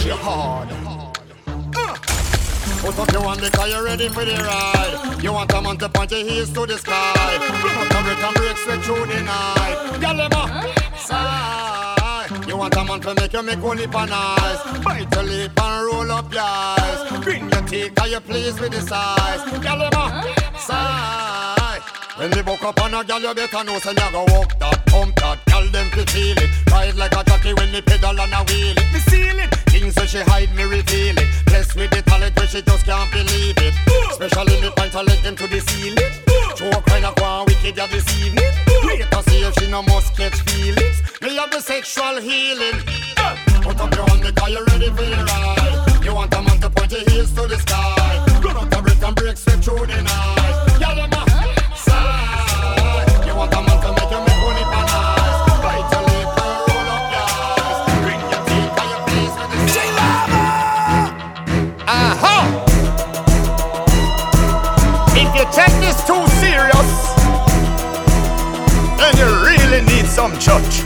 Put 2.86 2.98
up 2.98 3.12
your 3.12 3.22
one 3.22 3.40
because 3.40 3.70
you're 3.70 3.84
ready 3.84 4.08
for 4.08 4.24
the 4.24 4.34
ride. 4.34 5.22
You 5.22 5.32
want 5.32 5.52
a 5.52 5.60
man 5.60 5.76
to 5.78 5.88
point 5.88 6.10
your 6.12 6.24
heels 6.24 6.52
to 6.52 6.66
the 6.66 6.78
sky. 6.78 7.14
Put 7.60 7.72
up 7.76 8.04
break 8.04 8.22
and 8.22 8.34
break 8.36 8.56
straight 8.56 8.82
through 8.82 9.06
the 9.06 9.22
night. 9.22 9.98
Girl, 10.00 10.16
them 10.16 10.32
up, 10.32 10.98
side. 10.98 11.55
You 12.56 12.60
want 12.60 12.74
a 12.74 12.84
man 12.84 13.00
to 13.02 13.14
make 13.20 13.34
you 13.34 13.42
make 13.42 13.62
one 13.62 13.76
lip 13.76 13.94
and 13.94 14.10
eyes. 14.10 14.80
Bite 14.82 15.14
your 15.14 15.24
lip 15.24 15.60
and 15.60 15.86
roll 15.92 16.10
up 16.10 16.32
your 16.32 16.40
eyes. 16.42 17.22
Bring 17.22 17.50
your 17.50 17.60
teeth, 17.68 17.94
cause 17.94 18.10
you 18.10 18.20
pleased 18.20 18.60
with 18.60 18.72
the 18.72 18.80
size. 18.80 19.44
Girl, 19.60 19.82
up, 19.82 20.56
side. 20.56 21.82
When 22.16 22.30
they 22.30 22.40
woke 22.40 22.62
up 22.62 22.80
on 22.80 22.94
a 22.94 23.04
gal, 23.04 23.20
you 23.20 23.34
better 23.34 23.62
know 23.62 23.78
say 23.78 23.90
you 23.90 24.10
go 24.10 24.24
walk 24.32 24.58
that, 24.58 24.86
pump 24.86 25.16
that. 25.16 25.44
Gal 25.44 25.68
them 25.68 25.90
fi 25.90 26.06
feel 26.06 26.38
it, 26.38 26.70
ride 26.72 26.96
like 26.96 27.12
a 27.12 27.22
jockey 27.24 27.52
when 27.52 27.72
they 27.72 27.82
pedal 27.82 28.18
and 28.18 28.32
a 28.32 28.40
wheel 28.48 28.72
it. 28.72 28.88
Me 28.88 29.00
seal 29.00 29.38
it, 29.38 29.52
things 29.68 29.94
so 29.94 30.06
she 30.06 30.20
hide 30.20 30.48
me 30.56 30.62
reveal 30.62 31.18
it. 31.18 31.28
Blessed 31.44 31.76
with 31.76 31.90
the 31.90 32.00
talent 32.08 32.34
where 32.36 32.48
she 32.48 32.62
just 32.62 32.86
can't 32.86 33.12
believe 33.12 33.58
it. 33.60 33.74
Especially 34.08 34.56
me 34.62 34.70
point 34.70 34.94
her 34.94 35.02
leg 35.02 35.20
them 35.20 35.36
to 35.36 35.46
the 35.46 35.60
ceiling. 35.60 36.12
Show 36.56 36.80
kind 36.88 37.04
of 37.04 37.14
go 37.16 37.44
wicked 37.46 37.76
ya 37.76 37.86
this 37.88 38.08
evening. 38.16 38.48
Wait 38.84 39.04
to 39.12 39.22
see 39.28 39.44
if 39.44 39.52
she 39.60 39.70
no 39.70 39.82
must 39.82 40.16
catch 40.16 40.40
feelings. 40.48 40.55
Have 41.46 41.54
the 41.54 41.60
sexual 41.60 42.20
healing. 42.20 42.80
Put 43.62 43.78
up 43.78 43.94
your 43.94 44.04
hand 44.08 44.22
because 44.22 44.50
you're 44.50 44.64
ready 44.64 44.88
for 44.90 45.04
the 45.04 45.16
ride. 45.30 46.04
You 46.04 46.12
want 46.12 46.34
a 46.34 46.42
man 46.42 46.58
to 46.58 46.68
point 46.70 46.90
your 46.90 47.08
heels 47.08 47.30
to 47.34 47.46
the 47.46 47.56
sky. 47.56 48.18
Run 48.42 48.56
up 48.56 48.68
the 48.68 48.82
break 48.82 49.00
and 49.00 49.14
break 49.14 49.36
straight 49.36 49.62
through 49.62 49.86
the 49.86 50.02
night. 50.02 50.78
Gal 50.80 50.96
them 50.96 51.12
a 51.12 51.22
side. 51.78 53.26
You 53.28 53.36
want 53.36 53.54
a 53.54 53.62
man 53.62 53.78
to 53.78 53.92
make 53.94 54.10
you 54.10 54.18
make 54.26 54.40
money 54.42 54.64
for 54.66 54.82
nice. 54.90 55.38
Bite 55.62 55.86
your 55.94 56.02
lip 56.10 56.34
and 56.34 56.66
roll 56.66 56.90
up 56.90 57.14
your 57.14 57.26
eyes. 57.30 57.78
Bring 58.02 58.22
your 58.26 58.42
teeth 58.50 58.74
and 58.82 58.90
your 58.90 59.06
face 59.06 59.34
with 59.38 59.50
the 59.54 59.58
She 59.70 59.86
Aha! 60.02 60.34
Uh-huh. 61.86 62.42
If 65.14 65.30
you 65.30 65.46
take 65.54 65.76
this 65.78 65.98
too 66.10 66.26
serious, 66.42 66.90
then 68.98 69.14
you 69.14 69.28
really 69.46 69.86
need 69.86 70.06
some 70.06 70.34
church. 70.40 70.85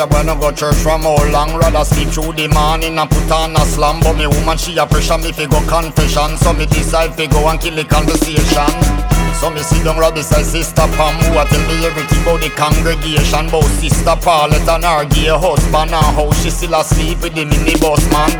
A 0.00 0.06
wanna 0.06 0.34
go 0.34 0.50
church 0.50 0.76
from 0.76 1.02
how 1.02 1.20
long. 1.28 1.52
Rather 1.60 1.84
sleep 1.84 2.08
through 2.08 2.32
the 2.32 2.48
morning 2.48 2.96
and 2.96 3.10
put 3.10 3.30
on 3.30 3.52
a 3.52 3.60
slam. 3.68 4.00
But 4.00 4.16
me 4.16 4.26
woman 4.26 4.56
she 4.56 4.72
a 4.78 4.86
pressure 4.86 5.18
me 5.18 5.30
fi 5.30 5.44
go 5.44 5.60
confession. 5.68 6.40
So 6.40 6.54
me 6.56 6.64
decide 6.64 7.12
fi 7.16 7.26
go 7.26 7.44
and 7.48 7.60
kill 7.60 7.76
the 7.76 7.84
conversation. 7.84 8.72
So 9.36 9.52
me 9.52 9.60
sit 9.60 9.84
down 9.84 10.00
right 10.00 10.14
beside 10.14 10.48
Sister 10.48 10.88
Pam 10.96 11.16
Who 11.20 11.36
a 11.36 11.44
tell 11.44 11.60
me 11.68 11.84
everything 11.84 12.22
about 12.24 12.40
the 12.40 12.48
congregation? 12.56 13.48
About 13.52 13.68
Sister 13.76 14.16
Paulette 14.16 14.68
and 14.68 14.84
her 14.84 15.04
gay 15.04 15.32
husband 15.32 15.92
And 15.92 16.12
how 16.16 16.32
she 16.40 16.48
still 16.48 16.80
asleep 16.80 17.20
with 17.20 17.34
the 17.36 17.44
minibus 17.44 18.04
man. 18.08 18.32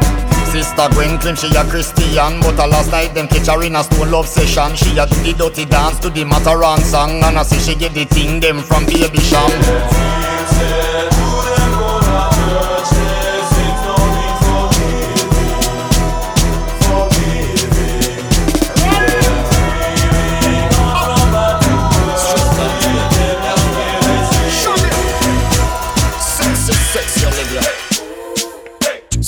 Sister 0.48 0.88
Gwen 0.96 1.20
claim 1.20 1.36
she 1.36 1.52
a 1.52 1.64
Christian 1.68 2.40
But 2.40 2.56
a 2.56 2.64
last 2.68 2.88
night 2.88 3.12
them 3.12 3.28
catch 3.28 3.52
her 3.52 3.60
in 3.64 3.76
a 3.76 3.84
stone 3.84 4.10
love 4.10 4.28
session. 4.28 4.76
She 4.76 4.96
a 4.96 5.04
do 5.04 5.16
the 5.24 5.32
dirty 5.36 5.64
dance 5.68 6.00
to 6.00 6.08
the 6.08 6.24
Mataran 6.24 6.80
song 6.80 7.20
And 7.20 7.36
I 7.36 7.44
say 7.44 7.60
she 7.60 7.76
get 7.76 7.92
the 7.92 8.04
thing 8.08 8.40
them 8.40 8.64
from 8.64 8.84
Baby 8.86 9.20
Cham 9.28 10.19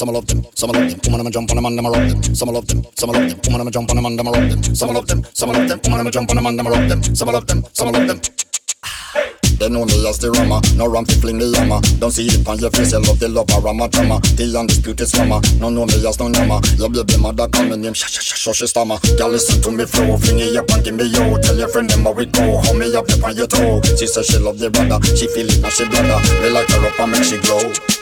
Some 0.03 0.13
love 0.13 0.27
them, 0.27 0.45
some 0.57 0.71
love 0.73 0.91
them. 0.91 0.99
Woman, 1.05 1.21
I'ma 1.21 1.31
jump 1.31 1.51
on 1.53 1.57
them 1.57 1.65
and 1.67 1.79
I'ma 1.79 1.91
them. 1.93 2.35
Some 2.35 2.49
love 2.49 2.67
them, 2.67 2.83
some 2.97 3.11
love 3.11 3.23
them. 3.23 3.39
Woman, 3.47 3.61
I'ma 3.61 3.71
jump 3.71 3.89
on 3.89 3.95
them 3.95 4.07
and 4.07 4.19
I'ma 4.19 4.33
them. 4.33 4.75
Some 4.75 4.95
love 4.95 5.07
them, 5.07 5.25
some 5.33 5.53
love 5.53 5.69
them. 5.69 5.81
Woman, 5.85 6.01
I'ma 6.01 6.11
jump 6.11 6.31
on 6.31 6.37
them 6.37 6.47
and 6.47 6.61
I'ma 6.61 6.89
them. 6.89 7.15
Some 7.15 7.29
love 7.29 7.47
them, 7.47 7.65
some 7.73 7.93
love 7.93 8.09
them. 8.09 8.21
They 9.61 9.69
know 9.69 9.85
me 9.85 9.95
as 10.09 10.19
the 10.19 10.33
rama, 10.33 10.61
no 10.75 10.89
ram 10.91 11.05
fi 11.05 11.15
fling 11.23 11.39
the 11.39 11.47
yama. 11.47 11.81
Don't 12.01 12.11
see 12.11 12.27
it 12.27 12.43
on 12.49 12.59
your 12.59 12.73
face, 12.73 12.91
you 12.91 12.99
love 12.99 13.21
the 13.21 13.29
love 13.29 13.47
a 13.55 13.61
rama 13.61 13.87
drama. 13.87 14.19
The 14.35 14.51
undisputed 14.59 15.07
slammer, 15.07 15.39
no 15.61 15.71
know 15.71 15.87
me 15.87 15.95
as 16.03 16.19
no 16.19 16.27
nama. 16.27 16.59
Your 16.83 16.91
baby 16.91 17.17
mother 17.23 17.47
call 17.47 17.71
me 17.71 17.77
name, 17.77 17.95
sha 17.95 18.51
she 18.51 18.67
stammer. 18.67 18.99
Girl 19.17 19.29
listen 19.31 19.63
to 19.63 19.71
me 19.71 19.87
flow, 19.87 20.19
fling 20.19 20.41
it 20.41 20.57
up 20.57 20.69
and 20.75 20.83
give 20.83 20.99
me 20.99 21.07
yo. 21.15 21.39
Tell 21.39 21.55
your 21.55 21.69
friend 21.69 21.89
them 21.89 22.03
how 22.03 22.19
it 22.19 22.33
go, 22.33 22.59
hold 22.59 22.75
me 22.75 22.91
up 22.91 23.07
up 23.07 23.23
on 23.23 23.37
your 23.39 23.47
toe. 23.47 23.79
She 23.95 24.11
say 24.11 24.27
she 24.27 24.39
love 24.43 24.59
the 24.59 24.67
brother, 24.67 24.99
she 25.15 25.31
feel 25.31 25.47
it 25.47 25.63
now 25.63 25.71
she 25.71 25.87
bladder. 25.87 26.19
Me 26.43 26.51
like 26.51 26.67
her 26.75 26.83
up 26.83 26.99
and 26.99 27.13
make 27.13 27.23
she 27.23 27.39
glow. 27.39 28.02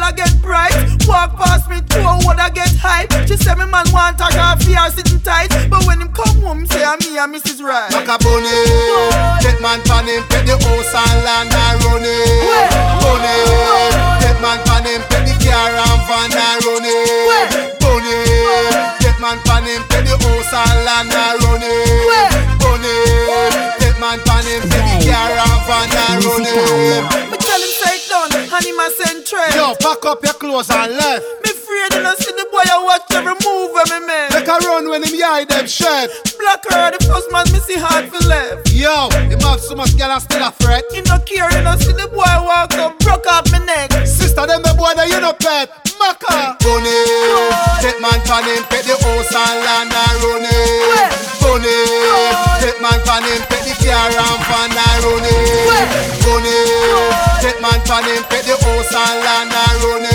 girl 0.00 0.08
I 0.08 0.12
get 0.12 0.32
bright. 0.42 0.72
Walk 1.06 1.36
past 1.36 1.68
me, 1.68 1.80
two 1.88 2.02
what 2.24 2.40
I 2.40 2.48
get 2.50 2.72
hype. 2.80 3.12
She 3.28 3.36
say 3.36 3.54
me 3.54 3.66
man 3.66 3.84
want 3.92 4.20
a 4.20 4.28
girl 4.32 4.56
fear 4.56 4.88
sitting 4.90 5.20
tight. 5.20 5.52
But 5.68 5.84
when 5.84 6.00
him 6.00 6.12
come 6.12 6.40
home, 6.40 6.66
say 6.66 6.82
I'm 6.84 6.98
me 7.04 7.18
ah, 7.18 7.24
and 7.24 7.34
Mrs. 7.34 7.60
Right. 7.60 7.92
Like 7.92 8.08
a 8.08 8.16
bunny, 8.16 8.48
get 9.44 9.60
man 9.60 9.80
pan 9.84 10.08
him, 10.08 10.24
pet 10.28 10.46
the 10.48 10.56
house 10.56 10.94
and 10.96 11.20
land 11.24 11.52
and 11.52 11.76
run 11.84 12.04
it. 12.04 12.72
Bunny, 13.04 13.36
get 14.24 14.38
man 14.40 14.58
pan 14.64 14.88
him, 14.88 15.02
pet 15.12 15.22
the 15.28 15.34
car 15.44 15.68
and 15.68 16.00
van 16.08 16.32
and 16.32 16.60
run 16.64 16.86
it. 16.88 17.76
Bunny, 17.80 18.16
get 19.04 19.16
man 19.20 19.38
pan 19.44 19.64
him, 19.68 19.82
pet 19.92 20.08
the 20.08 20.16
house 20.16 20.52
and 20.56 20.78
land 20.88 21.12
and 21.12 21.36
run 21.44 21.62
it. 21.62 22.40
Bunny, 22.58 22.96
get 23.78 23.96
man 24.00 24.18
pan 24.24 24.44
him, 24.48 24.62
pet 24.64 24.80
the 24.80 25.12
car 25.12 25.34
and 25.36 25.60
van 25.68 25.92
and 25.92 26.24
run 26.24 26.46
it. 26.48 27.19
Pack 29.82 30.04
up 30.06 30.22
your 30.22 30.34
clothes 30.34 30.70
and 30.70 30.94
left. 30.94 31.26
Me 31.42 31.50
afraid 31.50 31.98
you 31.98 32.02
know 32.02 32.14
see 32.14 32.32
the 32.32 32.46
boy 32.52 32.60
boy 32.60 32.70
I 32.72 32.84
watch 32.84 33.10
every 33.12 33.36
move 33.40 33.72
of 33.72 33.86
me 33.88 34.06
man. 34.06 34.28
Make 34.32 34.48
a 34.48 34.56
run 34.66 34.88
when 34.88 35.02
him 35.02 35.16
eye 35.24 35.44
them 35.48 35.66
shed. 35.66 36.10
Black 36.38 36.64
her 36.68 36.92
the 36.92 37.00
first 37.04 37.32
man 37.32 37.46
me 37.52 37.60
see 37.60 37.78
hard 37.78 38.08
for 38.12 38.20
left. 38.28 38.72
Yo, 38.72 39.08
him 39.28 39.40
have 39.40 39.60
so 39.60 39.74
much 39.74 39.96
girl 39.96 40.10
and 40.10 40.22
still 40.22 40.42
a 40.42 40.52
fret. 40.60 40.84
He 40.92 41.00
no 41.02 41.18
care, 41.24 41.48
he 41.48 41.60
no 41.64 41.76
see 41.76 41.92
the 41.92 42.08
boy 42.08 42.34
walk 42.44 42.74
up, 42.74 42.98
broke 43.00 43.26
up 43.26 43.50
my 43.50 43.58
neck. 43.64 43.92
Sister, 44.06 44.46
them 44.46 44.62
the 44.62 44.74
boy 44.76 44.92
that 44.96 45.08
you 45.08 45.20
no 45.20 45.32
pet. 45.32 45.70
Maka. 46.00 46.56
Bunny, 46.64 46.96
take 47.84 48.00
man 48.00 48.20
pan 48.24 48.44
him, 48.44 48.64
pet 48.68 48.84
the 48.84 48.96
house 48.96 49.32
and 49.32 49.60
land 49.64 49.92
take 57.90 57.98
man 57.98 58.04
pan 58.04 58.16
him, 58.16 58.22
pet 58.24 58.44
the 58.44 58.54
house 58.64 58.94
and 58.94 59.20
land 59.20 59.52
and 59.52 59.82
run 59.82 60.04
it. 60.04 60.10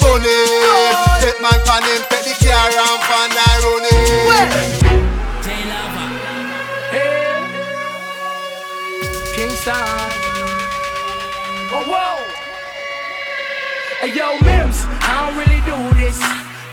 Bunny, 0.00 0.26
oh. 0.26 1.18
take 1.22 1.40
man 1.40 1.60
pan 1.64 1.82
him, 1.86 2.02
pet 2.08 2.24
the 2.24 2.32
car 2.42 2.70
and 2.70 3.02
fan 3.06 3.30
and 3.30 3.62
run 3.64 3.86
it. 3.86 4.90
Kingston. 9.34 9.74
Oh, 11.72 11.84
whoa. 11.86 12.18
Hey, 14.00 14.10
yo, 14.14 14.26
Mims, 14.40 14.78
I 15.00 15.12
don't 15.20 15.36
really 15.38 15.60
do 15.64 15.76
this. 15.98 16.18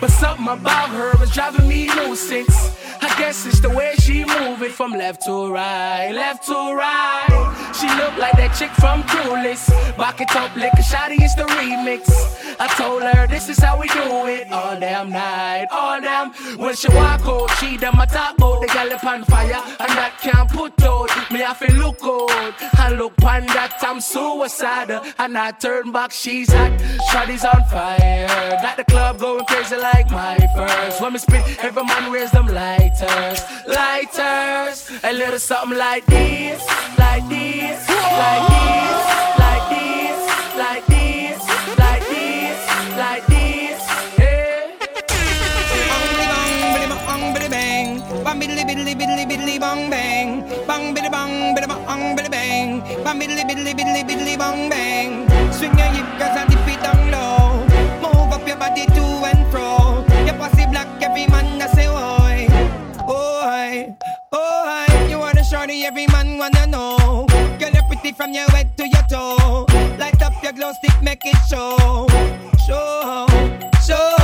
But 0.01 0.11
something 0.11 0.47
about 0.47 0.89
her 0.89 1.23
is 1.23 1.31
driving 1.31 1.67
me 1.67 1.87
nuisance. 1.87 2.76
I 3.17 3.19
guess 3.19 3.47
it's 3.47 3.59
the 3.61 3.69
way 3.69 3.95
she 3.97 4.23
move 4.25 4.61
it 4.61 4.73
from 4.73 4.91
left 4.91 5.23
to 5.25 5.51
right, 5.51 6.11
left 6.11 6.45
to 6.45 6.53
right. 6.53 7.73
She 7.73 7.87
look 7.87 8.15
like 8.17 8.33
that 8.33 8.55
chick 8.55 8.69
from 8.77 9.01
Clueless. 9.03 9.69
Back 9.97 10.21
it 10.21 10.35
up, 10.35 10.55
lick 10.55 10.71
a 10.73 10.83
shotty, 10.83 11.17
it's 11.19 11.33
the 11.33 11.41
remix. 11.57 12.05
I 12.59 12.67
told 12.77 13.01
her 13.01 13.25
this 13.25 13.49
is 13.49 13.57
how 13.57 13.79
we 13.79 13.87
do 13.87 14.27
it 14.27 14.51
all 14.51 14.79
damn 14.79 15.09
night, 15.09 15.65
all 15.71 15.99
damn. 15.99 16.31
When 16.59 16.75
she 16.75 16.89
walk 16.89 17.21
out, 17.25 17.49
she 17.57 17.77
done 17.77 17.97
my 17.97 18.05
top 18.05 18.39
out, 18.39 18.61
the 18.61 18.67
gal 18.67 18.93
on 18.93 19.23
fire, 19.25 19.63
and 19.79 19.91
that 19.97 20.19
can't 20.21 20.49
put 20.51 20.79
out. 20.83 21.09
Me 21.31 21.43
I 21.43 21.55
feel 21.55 21.75
look 21.75 21.99
out, 22.03 22.53
and 22.79 22.99
look 22.99 23.17
pan 23.17 23.47
that 23.47 23.79
I'm 23.81 23.99
suicidal, 23.99 25.01
and 25.17 25.35
I 25.35 25.51
turn 25.51 25.91
back, 25.91 26.11
she's 26.11 26.51
hot, 26.51 26.71
shotty's 27.11 27.43
on 27.43 27.63
fire. 27.65 28.27
Got 28.61 28.77
the 28.77 28.83
club 28.83 29.19
going 29.19 29.45
crazy 29.45 29.75
like 29.75 30.11
my 30.11 30.37
first. 30.55 31.01
When 31.01 31.13
me 31.13 31.19
spit, 31.19 31.63
every 31.63 31.83
man 31.83 32.11
wears 32.11 32.29
them 32.31 32.45
lighters, 33.07 33.41
lighters. 33.67 34.91
A 35.03 35.13
little 35.13 35.39
something 35.39 35.77
like 35.77 36.05
this, 36.05 36.61
like 36.97 37.27
this, 37.29 37.87
like 37.89 38.43
this, 38.51 38.99
like 39.39 39.65
this, 39.69 40.19
like 40.57 40.85
this, 40.87 41.39
like 41.77 42.03
this, 42.07 42.59
like 42.97 43.25
this. 43.27 43.81
Bang, 48.23 48.39
biddly 48.41 48.63
biddly 48.67 48.93
biddly 48.93 49.25
biddly 49.25 49.59
bang 49.59 49.89
bang, 49.89 50.29
bang 50.67 50.93
biddy 50.93 51.09
bang, 51.09 51.55
biddy 51.55 51.67
bang, 51.67 52.15
biddy 52.15 52.29
bang, 52.29 52.81
bang 53.03 53.19
biddly 53.19 53.43
biddly 53.47 53.73
biddly 53.73 54.03
biddly 54.03 54.37
bang 54.37 54.69
bang. 54.69 55.27
Swing 55.53 55.77
your 55.77 55.87
hip 55.95 56.07
'cause 56.19 56.37
I 56.37 56.45
dip 56.49 56.67
it 56.67 56.81
down 56.83 57.11
low. 57.11 57.63
Move 58.03 58.33
up 58.33 58.45
your 58.45 58.57
body 58.57 58.85
to 58.85 59.05
and 59.31 59.47
fro. 59.51 60.03
Girl, 68.07 68.13
from 68.15 68.33
your 68.33 68.49
head 68.51 68.75
to 68.77 68.87
your 68.87 69.01
toe. 69.09 69.65
Light 69.99 70.21
up 70.21 70.41
your 70.41 70.53
glow 70.53 70.71
stick, 70.73 71.01
make 71.01 71.25
it 71.25 71.35
show, 71.49 72.07
show, 72.65 73.27
show. 73.85 74.15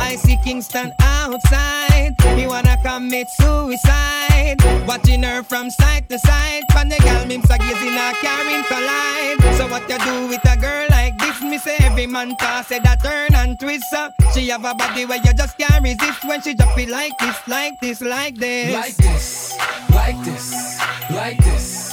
I 0.00 0.16
see 0.18 0.36
Kingston 0.42 0.92
outside. 1.00 2.14
He 2.36 2.46
wanna 2.46 2.76
commit 2.82 3.28
suicide. 3.30 4.56
Watching 4.86 5.22
her 5.22 5.42
from 5.42 5.70
side 5.70 6.08
to 6.08 6.18
side. 6.18 6.64
Pan 6.70 6.88
the 6.88 6.96
gal, 6.96 7.26
mims 7.26 7.50
a 7.50 7.58
gazing 7.58 7.94
a 7.94 8.12
carrying 8.20 8.64
collide. 8.64 9.56
So 9.56 9.68
what 9.68 9.88
you 9.88 9.98
do 9.98 10.26
with 10.28 10.44
a 10.50 10.56
girl 10.56 10.86
like 10.90 11.16
this? 11.18 11.40
Me 11.42 11.58
say 11.58 11.76
every 11.80 12.06
man 12.06 12.36
toss 12.36 12.66
say 12.68 12.80
that 12.80 13.02
turn 13.02 13.34
and 13.34 13.58
twist 13.58 13.92
up. 13.94 14.14
She 14.34 14.48
have 14.48 14.64
a 14.64 14.74
body 14.74 15.04
where 15.04 15.18
you 15.18 15.32
just 15.34 15.56
can't 15.58 15.82
resist 15.82 16.24
when 16.24 16.42
she 16.42 16.54
drop 16.54 16.76
it 16.76 16.88
like 16.88 17.16
this, 17.18 17.36
like 17.46 17.78
this, 17.80 18.00
like 18.00 18.36
this. 18.36 18.74
Like 18.74 18.96
this, 18.96 19.58
like 19.90 20.24
this, 20.24 20.80
like 21.10 21.38
this, 21.44 21.92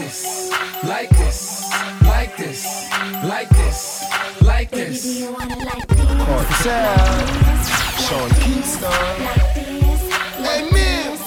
this, 0.00 0.50
like 0.84 1.10
this, 1.10 1.70
like 2.04 2.36
this, 2.36 2.64
like 3.22 3.48
this, 3.50 4.04
like 4.40 4.70
this. 4.70 5.20
Sean 8.00 8.30
Kingston. 8.40 8.90
Hey, 10.40 10.62
Mims. 10.72 11.20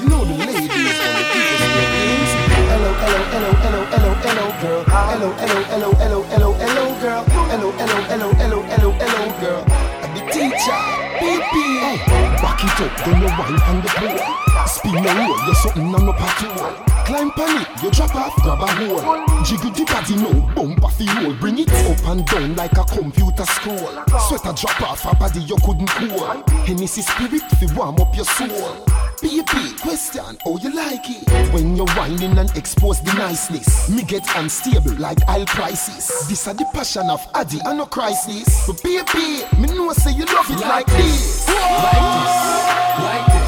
you 0.00 0.08
know 0.08 0.24
the 0.24 0.34
ladies 0.40 0.68
when 0.68 0.82
the 1.16 1.24
people 1.32 1.58
say 1.60 1.86
things. 1.92 2.32
Hello, 2.64 2.90
hello, 3.02 3.20
hello, 3.32 3.50
hello, 3.62 3.80
hello, 3.92 4.12
hello, 4.24 4.44
girl. 4.62 4.82
Hello, 4.88 5.28
hello, 5.32 5.60
hello, 5.64 5.90
hello, 6.00 6.22
hello, 6.22 6.52
hello, 6.54 6.84
girl. 7.00 7.22
Hello, 7.52 7.68
hello, 7.72 7.98
hello, 8.08 8.32
hello, 8.40 8.62
hello, 8.72 8.90
hello, 8.92 9.22
girl. 9.40 9.62
I'm 10.02 10.14
the 10.14 10.22
teacher. 10.32 10.80
PP. 11.20 11.54
Hey, 11.76 12.26
back 12.40 12.64
it 12.64 12.80
up, 12.80 12.92
then 13.04 13.20
you 13.20 13.28
wine 13.36 13.60
on 13.68 13.82
the 13.82 13.88
floor. 13.88 14.45
Spin 14.86 15.02
your 15.02 15.14
roll, 15.16 15.46
you're 15.46 15.54
something 15.56 15.94
on 15.96 16.06
the 16.06 16.12
patrol. 16.12 16.70
Climb 17.06 17.30
on 17.30 17.60
it, 17.60 17.82
you 17.82 17.90
drop 17.90 18.14
off, 18.14 18.36
grab 18.36 18.62
a 18.62 18.66
hole. 18.66 19.44
Jiggle 19.44 19.72
the 19.72 19.84
body 19.84 20.14
now, 20.14 20.54
bump 20.54 20.84
off 20.84 20.96
the. 20.96 21.36
Bring 21.40 21.58
it 21.58 21.72
up 21.72 22.06
and 22.06 22.24
down 22.26 22.54
like 22.54 22.78
a 22.78 22.84
computer 22.84 23.44
scroll. 23.46 23.90
Sweater 24.28 24.54
drop 24.54 24.80
off 24.82 25.04
a 25.10 25.16
body 25.16 25.40
you 25.40 25.56
couldn't 25.64 25.90
cool. 25.90 26.42
Hennessy 26.66 27.02
spirit 27.02 27.42
fi 27.58 27.66
warm 27.74 27.98
up 28.00 28.14
your 28.14 28.26
soul. 28.26 28.86
Baby, 29.20 29.74
question, 29.82 30.38
how 30.44 30.56
you 30.58 30.70
like 30.72 31.10
it? 31.10 31.52
When 31.52 31.74
you're 31.74 31.90
whining 31.98 32.38
and 32.38 32.56
expose 32.56 33.00
the 33.00 33.12
niceness. 33.14 33.88
Me 33.90 34.04
get 34.04 34.22
unstable 34.36 34.94
like 35.00 35.18
oil 35.28 35.46
prices. 35.46 36.28
This 36.28 36.46
are 36.46 36.54
the 36.54 36.66
passion 36.72 37.10
of 37.10 37.26
Addy 37.34 37.58
and 37.64 37.78
no 37.78 37.86
crisis. 37.86 38.68
But 38.68 38.80
baby, 38.84 39.42
me 39.58 39.66
know 39.74 39.92
say 39.94 40.12
you 40.12 40.26
love 40.26 40.48
it 40.48 40.60
like 40.60 40.86
this. 40.86 41.48
Like 41.48 41.90
this, 41.90 43.02
like 43.02 43.26
this, 43.32 43.45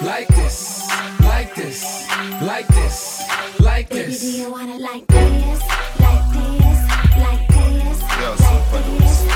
like 0.00 0.28
this, 0.28 0.88
like 1.20 1.54
this, 1.54 2.08
like 2.40 2.66
this, 2.68 3.22
like 3.60 3.88
this. 3.88 4.24
Baby, 4.24 4.32
Do 4.32 4.38
you 4.40 4.50
wanna 4.50 4.78
like 4.78 5.06
this, 5.06 5.60
like 6.00 6.24
this, 6.32 6.80
like 7.20 7.44
this? 7.52 7.96
Yo, 8.20 8.30
super 8.40 8.80
dudes. 8.88 9.28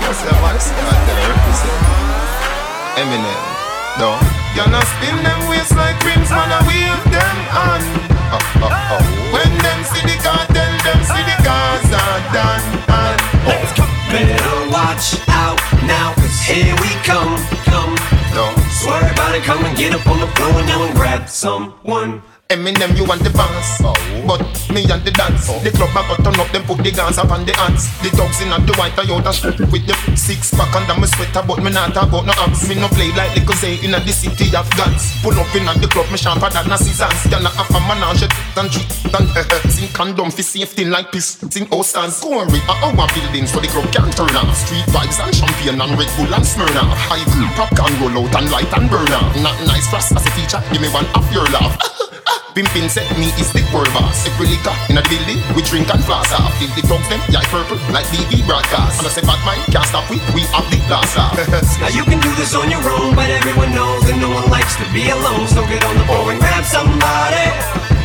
Yo, 0.00 0.08
see, 0.16 0.28
I'm 0.32 0.44
honest, 0.48 0.72
I'm 0.72 0.88
out 0.88 1.08
represent. 1.28 1.80
Eminem, 2.96 3.42
no. 4.00 4.16
Gonna 4.56 4.80
spin 4.96 5.16
them 5.28 5.40
waist 5.52 5.76
like 5.76 6.00
rims, 6.00 6.30
man, 6.32 6.48
I 6.48 6.64
wave 6.64 7.04
them 7.12 7.36
on. 7.52 7.82
Oh, 8.32 8.64
oh, 8.64 8.92
oh. 8.96 9.02
When 9.36 9.50
them 9.60 9.80
see 9.92 10.04
the 10.08 10.16
cartel, 10.24 10.72
them 10.88 11.00
see 11.04 11.24
the 11.28 11.36
cars 11.44 11.84
are 11.92 12.20
done. 12.32 12.64
Let's. 13.44 13.80
Better 14.10 14.70
watch 14.72 15.20
out 15.28 15.60
now, 15.86 16.12
cause 16.14 16.40
here 16.42 16.74
we 16.82 16.90
come, 17.06 17.36
come. 17.62 17.99
Swear 18.80 19.12
about 19.12 19.34
it, 19.34 19.42
come 19.42 19.62
and 19.66 19.76
get 19.76 19.92
up 19.92 20.06
on 20.06 20.18
the 20.20 20.26
floor 20.28 20.52
now 20.62 20.82
and 20.86 20.96
grab 20.96 21.28
someone. 21.28 22.22
Eminem, 22.50 22.98
you 22.98 23.06
want 23.06 23.22
the 23.22 23.30
bounce, 23.30 23.78
oh. 23.78 23.94
but 24.26 24.42
me 24.74 24.82
and 24.90 24.98
the 25.06 25.14
dance. 25.14 25.46
Oh. 25.46 25.62
The 25.62 25.70
club 25.70 25.94
a 25.94 26.02
got 26.02 26.18
turn 26.26 26.34
up, 26.34 26.50
them 26.50 26.66
put 26.66 26.82
the 26.82 26.90
guns 26.90 27.14
up 27.14 27.30
on 27.30 27.46
the 27.46 27.54
ants. 27.62 27.86
The 28.02 28.10
dogs 28.18 28.42
in 28.42 28.50
at 28.50 28.66
the 28.66 28.74
white 28.74 28.98
Toyota 28.98 29.30
with 29.70 29.86
the 29.86 29.94
six 30.18 30.50
pack 30.50 30.74
under 30.74 30.98
my 30.98 31.06
sweater, 31.06 31.46
but 31.46 31.62
me 31.62 31.70
not 31.70 31.94
about 31.94 32.26
no 32.26 32.34
abs. 32.42 32.66
Me 32.66 32.74
no 32.74 32.90
play 32.90 33.14
like 33.14 33.38
little 33.38 33.54
say 33.54 33.78
in 33.86 33.94
at 33.94 34.02
the 34.02 34.10
city 34.10 34.50
of 34.50 34.66
guns. 34.74 35.14
Pull 35.22 35.38
up 35.38 35.46
in 35.54 35.62
at 35.70 35.78
the 35.78 35.86
club, 35.86 36.10
me 36.10 36.18
sharper 36.18 36.50
than 36.50 36.66
a 36.66 36.74
scissors. 36.74 37.30
Y'all 37.30 37.38
not 37.38 37.54
have 37.54 37.70
a 37.70 37.78
menage 37.86 38.26
eh, 38.26 38.34
eh. 38.34 38.58
and 38.58 38.66
treat 38.66 38.90
and 39.14 39.30
Sing 39.70 39.86
condom 39.94 40.34
for 40.34 40.42
safety 40.42 40.90
like 40.90 41.14
piss. 41.14 41.38
Sing 41.54 41.70
house 41.70 41.94
and 41.94 42.10
scoring 42.10 42.50
a 42.66 42.74
our 42.82 43.06
buildings 43.14 43.54
so 43.54 43.62
the 43.62 43.70
club 43.70 43.86
can 43.94 44.10
turn 44.10 44.34
off. 44.34 44.50
Street 44.58 44.90
vibes 44.90 45.22
and 45.22 45.30
champagne 45.30 45.78
and 45.78 45.94
Red 45.94 46.10
Bull 46.18 46.34
and 46.34 46.42
Smirnoff. 46.42 46.98
High 47.06 47.22
glue, 47.30 47.46
popcorn 47.54 47.94
roll 48.02 48.26
out 48.26 48.34
and 48.42 48.50
light 48.50 48.70
and 48.74 48.90
burn 48.90 49.06
off. 49.14 49.38
Not 49.38 49.54
nice 49.70 49.86
for 49.86 50.02
us 50.02 50.10
as 50.10 50.26
a 50.26 50.30
teacher, 50.34 50.58
give 50.74 50.82
me 50.82 50.90
one 50.90 51.06
of 51.14 51.22
your 51.30 51.46
laugh. 51.54 51.99
Pimpin 52.50 52.90
set 52.90 53.06
me 53.14 53.30
is 53.38 53.54
the 53.54 53.62
world 53.70 53.86
boss. 53.94 54.26
Every 54.26 54.50
liquor 54.50 54.74
in 54.90 54.98
a 54.98 55.04
building, 55.06 55.38
we 55.54 55.62
drink 55.62 55.86
and 55.86 56.02
floss 56.02 56.34
off. 56.34 56.50
Till 56.58 56.66
the 56.74 56.82
thugs 56.82 57.06
them, 57.06 57.22
yeah, 57.30 57.46
purple 57.46 57.78
like 57.94 58.06
BB 58.10 58.42
broadcast. 58.42 58.98
And 58.98 59.06
I 59.06 59.10
say 59.14 59.22
bad 59.22 59.38
mind 59.46 59.62
can't 59.70 59.86
stop 59.86 60.02
we, 60.10 60.18
we 60.34 60.42
have 60.50 60.66
the 60.66 60.82
glass 60.90 61.14
off. 61.14 61.38
Now 61.80 61.94
you 61.94 62.02
can 62.02 62.18
do 62.18 62.30
this 62.34 62.50
on 62.58 62.66
your 62.66 62.82
own, 62.82 63.14
but 63.14 63.30
everyone 63.30 63.70
knows 63.70 64.02
that 64.10 64.18
no 64.18 64.34
one 64.34 64.50
likes 64.50 64.74
to 64.82 64.86
be 64.90 65.06
alone. 65.14 65.46
So 65.46 65.62
get 65.70 65.78
on 65.86 65.94
the 65.94 66.04
floor 66.10 66.34
and 66.34 66.42
grab 66.42 66.66
somebody. 66.66 67.46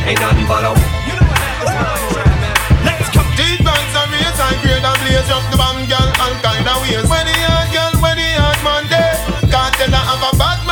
Ain't 0.06 0.22
nothing 0.22 0.46
but 0.46 0.62
a. 0.62 0.72
You 1.10 1.18
know 1.18 1.26
what 1.26 2.86
Let's 2.86 3.10
go. 3.10 3.26
These 3.34 3.60
bands 3.66 3.94
are 3.98 4.08
raised 4.14 4.38
and 4.38 4.58
grade 4.62 4.86
and 4.86 4.98
blaze 5.02 5.26
up 5.26 5.42
the 5.50 5.58
bomb 5.58 5.82
girl 5.90 6.06
all 6.22 6.34
kind 6.46 6.62
of 6.62 6.78
ways. 6.86 7.02
When 7.10 7.26
the 7.26 7.34
hard 7.50 7.68
girl, 7.74 7.94
when 7.98 8.14
the 8.14 8.30
hard 8.38 8.60
man 8.62 8.84
day, 8.86 9.10
can't 9.50 9.74
tell 9.74 9.90
her 9.90 10.04
have 10.06 10.22
a 10.22 10.30
bad 10.38 10.65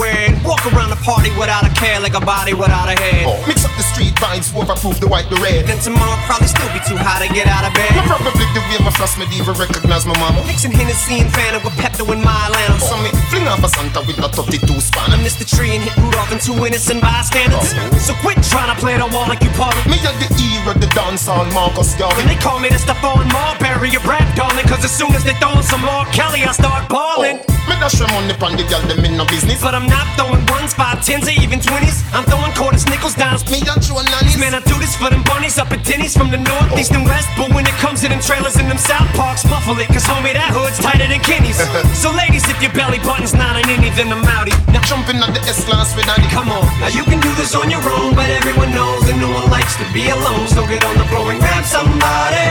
and 0.00 0.38
walk 0.44 0.64
around 0.72 0.90
the 0.90 1.00
party 1.04 1.30
without 1.36 1.64
a 1.66 1.72
care 1.76 2.00
like 2.00 2.14
a 2.14 2.20
body 2.24 2.54
without 2.54 2.88
a 2.88 2.96
head. 2.96 3.26
Oh, 3.28 3.36
mix 3.46 3.64
up 3.64 3.72
the 3.76 3.84
street 3.84 4.14
vibes, 4.16 4.50
overproof 4.56 4.98
the 5.00 5.08
white, 5.08 5.28
the 5.28 5.36
red. 5.44 5.66
Then 5.66 5.78
tomorrow 5.78 6.16
probably 6.24 6.48
still 6.48 6.68
be 6.72 6.80
too 6.88 6.96
high 6.96 7.20
to 7.24 7.28
get 7.32 7.46
out 7.46 7.64
of 7.66 7.72
bed. 7.74 7.90
I 7.92 8.02
probably 8.06 8.46
the 8.56 8.62
way 8.70 8.78
my 8.84 8.90
floss 8.94 9.18
medieval 9.18 9.54
recognize 9.54 10.06
my 10.06 10.16
mama. 10.18 10.40
Mixing 10.46 10.72
Hennessy 10.72 11.20
and 11.20 11.30
Fanta 11.30 11.60
with 11.62 11.74
Pepto 11.76 12.08
in 12.12 12.20
my 12.24 12.32
Atlanta. 12.48 12.80
So 12.80 12.96
me 13.02 13.10
fling 13.30 13.46
off 13.48 13.62
a 13.64 13.68
Santa 13.68 14.00
with 14.06 14.18
a 14.18 14.28
32 14.28 14.64
span. 14.80 15.12
I 15.12 15.16
missed 15.22 15.38
the 15.38 15.48
tree 15.48 15.74
and 15.76 15.82
hit 15.84 15.96
Rudolph 16.00 16.32
and 16.32 16.40
two 16.40 16.56
innocent 16.64 17.00
bystanders. 17.02 17.74
Oh. 17.76 17.98
So 17.98 18.12
quit 18.24 18.40
trying 18.46 18.72
to 18.72 18.78
play 18.80 18.96
the 18.96 19.06
wall 19.12 19.28
like 19.28 19.42
you 19.42 19.50
part 19.58 19.76
of 19.76 19.84
Me 19.86 19.98
at 20.02 20.16
the 20.18 20.28
era, 20.32 20.74
the 20.78 20.88
dance 20.94 21.28
on 21.28 21.52
Marcus 21.52 21.92
And 21.94 22.00
Garvey. 22.00 22.22
they 22.28 22.38
call 22.40 22.58
me 22.58 22.68
the 22.68 22.80
Stephon 22.80 23.26
Marbury 23.32 23.94
of 23.96 24.04
rap, 24.06 24.26
darling. 24.36 24.66
Cause 24.66 24.84
as 24.84 24.92
soon 24.94 25.12
as 25.14 25.24
they 25.24 25.34
throwin' 25.42 25.62
some 25.62 25.82
more 25.82 26.04
Kelly, 26.14 26.42
I 26.44 26.52
start 26.52 26.88
balling. 26.88 27.38
Oh. 27.42 27.52
Me 27.68 27.74
dash 27.78 27.94
them 27.98 28.10
money 28.10 28.34
pon 28.34 28.56
the 28.56 28.64
girl, 28.66 28.82
them 28.90 29.04
in 29.04 29.16
no 29.16 29.24
business. 29.26 29.62
But 29.62 29.74
I'm 29.74 29.81
not 29.86 30.06
throwing 30.16 30.44
ones, 30.52 30.74
five, 30.74 31.04
tens, 31.04 31.26
or 31.28 31.36
even 31.38 31.60
twenties. 31.60 32.02
I'm 32.12 32.24
throwing 32.24 32.52
quarters, 32.52 32.86
nickels, 32.86 33.14
dimes. 33.14 33.42
Me 33.50 33.62
you 33.62 33.94
and 33.98 34.08
nannies. 34.08 34.38
Man, 34.38 34.54
I 34.54 34.60
do 34.64 34.76
this 34.78 34.94
for 34.96 35.08
them 35.10 35.22
bunnies 35.24 35.58
up 35.58 35.72
at 35.72 35.84
Denny's 35.84 36.16
from 36.16 36.30
the 36.30 36.38
north, 36.38 36.72
east, 36.78 36.92
and 36.92 37.04
west. 37.04 37.28
But 37.36 37.52
when 37.54 37.66
it 37.66 37.76
comes 37.82 38.00
to 38.02 38.08
them 38.08 38.20
trailers 38.20 38.56
in 38.56 38.68
them 38.68 38.78
South 38.78 39.08
Parks, 39.16 39.44
muffle 39.48 39.78
it. 39.80 39.88
Cause 39.88 40.04
homie, 40.04 40.32
that 40.32 40.52
hood's 40.52 40.78
tighter 40.78 41.08
than 41.08 41.20
Kenny's. 41.20 41.58
so 42.02 42.12
ladies, 42.12 42.44
if 42.48 42.58
your 42.62 42.72
belly 42.72 43.00
button's 43.02 43.34
not 43.34 43.56
an 43.56 43.66
any, 43.68 43.90
then 43.96 44.12
I'm 44.12 44.24
outie. 44.24 44.54
Now 44.72 44.82
jumping 44.84 45.20
on 45.20 45.32
the 45.32 45.42
S 45.44 45.64
class 45.64 45.94
with 45.96 46.06
daddy. 46.06 46.28
Come 46.30 46.48
on, 46.52 46.64
now 46.80 46.92
you 46.92 47.04
can 47.04 47.20
do 47.20 47.32
this 47.34 47.54
on 47.54 47.70
your 47.70 47.82
own, 47.82 48.14
but 48.14 48.28
everyone 48.30 48.70
knows 48.70 49.04
that 49.08 49.16
no 49.18 49.28
one 49.30 49.50
likes 49.50 49.76
to 49.80 49.86
be 49.92 50.08
alone. 50.08 50.46
So 50.48 50.66
get 50.66 50.84
on 50.84 50.96
the 50.96 51.06
floor 51.10 51.32
and 51.32 51.40
grab 51.40 51.64
somebody. 51.64 52.46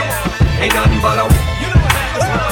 Ain't 0.60 0.74
nothing 0.74 1.00
but 1.00 1.18
a. 1.18 1.26
You 1.58 1.68
know 1.70 1.80
what 1.80 1.92
happens 1.92 2.22
Let's 2.22 2.28
go. 2.30 2.51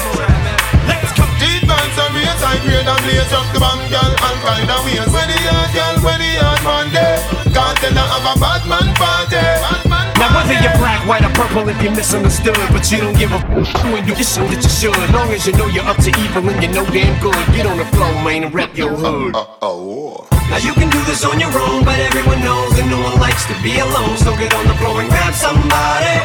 raise 2.41 2.61
high 2.65 2.89
and 2.89 3.01
blaze 3.05 3.33
up 3.33 3.45
the 3.53 3.59
band, 3.59 3.81
girl, 3.89 4.11
all 4.25 4.37
kind 4.41 4.69
of 4.69 4.81
ways. 4.85 5.09
When 5.13 5.27
the 5.29 5.37
yard, 5.45 5.69
girl, 5.73 5.95
when 6.01 6.17
the 6.19 6.29
yard 6.41 6.61
man 6.65 6.87
day. 6.89 7.15
Can't 7.53 7.77
tell 7.77 7.93
her 7.93 8.07
have 8.07 8.25
a 8.25 8.33
bad 8.39 8.61
man 8.65 8.87
party. 8.97 9.37
Bad 9.37 9.83
man 9.85 10.05
Now 10.17 10.29
whether 10.33 10.57
you're 10.57 10.77
black, 10.77 11.01
white, 11.05 11.25
or 11.25 11.33
purple, 11.33 11.69
if 11.69 11.81
you're 11.81 11.93
misunderstood, 11.93 12.57
but 12.71 12.89
you 12.89 12.97
don't 12.97 13.17
give 13.17 13.31
a 13.31 13.41
f- 13.41 13.83
when 13.93 14.07
you 14.07 14.15
so 14.23 14.41
that 14.47 14.61
you 14.63 14.69
should. 14.69 14.97
Long 15.13 15.29
as 15.31 15.45
you 15.45 15.53
know 15.53 15.67
you're 15.67 15.85
up 15.85 15.97
to 16.01 16.09
evil 16.09 16.49
and 16.49 16.57
you 16.61 16.69
know 16.71 16.85
damn 16.89 17.13
good, 17.21 17.37
get 17.53 17.65
on 17.65 17.77
the 17.77 17.85
floor, 17.93 18.11
man, 18.23 18.43
and 18.45 18.53
rep 18.53 18.75
your 18.77 18.95
hood. 18.95 19.35
Uh, 19.35 19.45
oh. 19.61 20.27
Now 20.49 20.57
you 20.57 20.73
can 20.73 20.89
do 20.89 20.99
this 21.05 21.23
on 21.23 21.39
your 21.39 21.53
own, 21.53 21.85
but 21.85 21.99
everyone 21.99 22.41
knows 22.41 22.75
that 22.75 22.87
no 22.89 22.99
one 22.99 23.19
likes 23.19 23.45
to 23.45 23.55
be 23.61 23.79
alone. 23.79 24.17
So 24.17 24.35
get 24.37 24.53
on 24.53 24.65
the 24.67 24.75
floor 24.75 25.01
and 25.01 25.09
grab 25.09 25.33
somebody. 25.33 26.15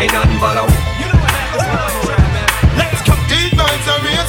Ain't 0.00 0.12
nothing 0.12 0.40
but 0.40 0.56
a. 0.56 0.64
You 0.98 1.06
know 1.12 1.20
what 1.20 1.99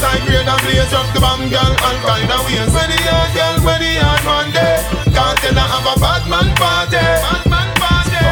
vibes 0.01 0.17
and 0.17 0.25
raise 0.25 0.25
high 0.25 0.25
grade 0.25 0.47
and 0.47 0.61
blaze 0.61 0.93
up 0.93 1.07
the 1.13 1.19
band, 1.19 1.49
girl, 1.49 1.75
all 1.85 1.97
kind 2.01 2.31
of 2.31 2.45
ways. 2.45 2.73
When 2.73 2.89
the 2.89 2.97
yard, 3.03 3.29
girl, 3.33 3.57
when 3.65 3.79
the 3.81 3.91
yard 3.93 4.23
man 4.25 4.47
day. 4.51 4.77
Can't 5.13 5.37
tell 5.39 5.53
her 5.53 5.67
have 5.73 5.87
a 5.87 5.99
bad 5.99 6.23
man 6.29 6.49
party. 6.55 7.05
Bad 7.25 7.45
man 7.49 7.69
party. 7.81 8.25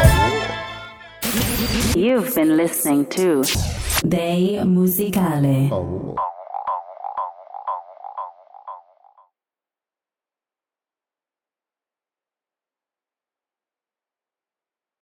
You've 2.00 2.34
been 2.36 2.58
listening 2.58 3.06
to 3.08 3.44
Dei 4.08 4.60
Musicale. 4.64 5.70
Oh. 5.72 6.16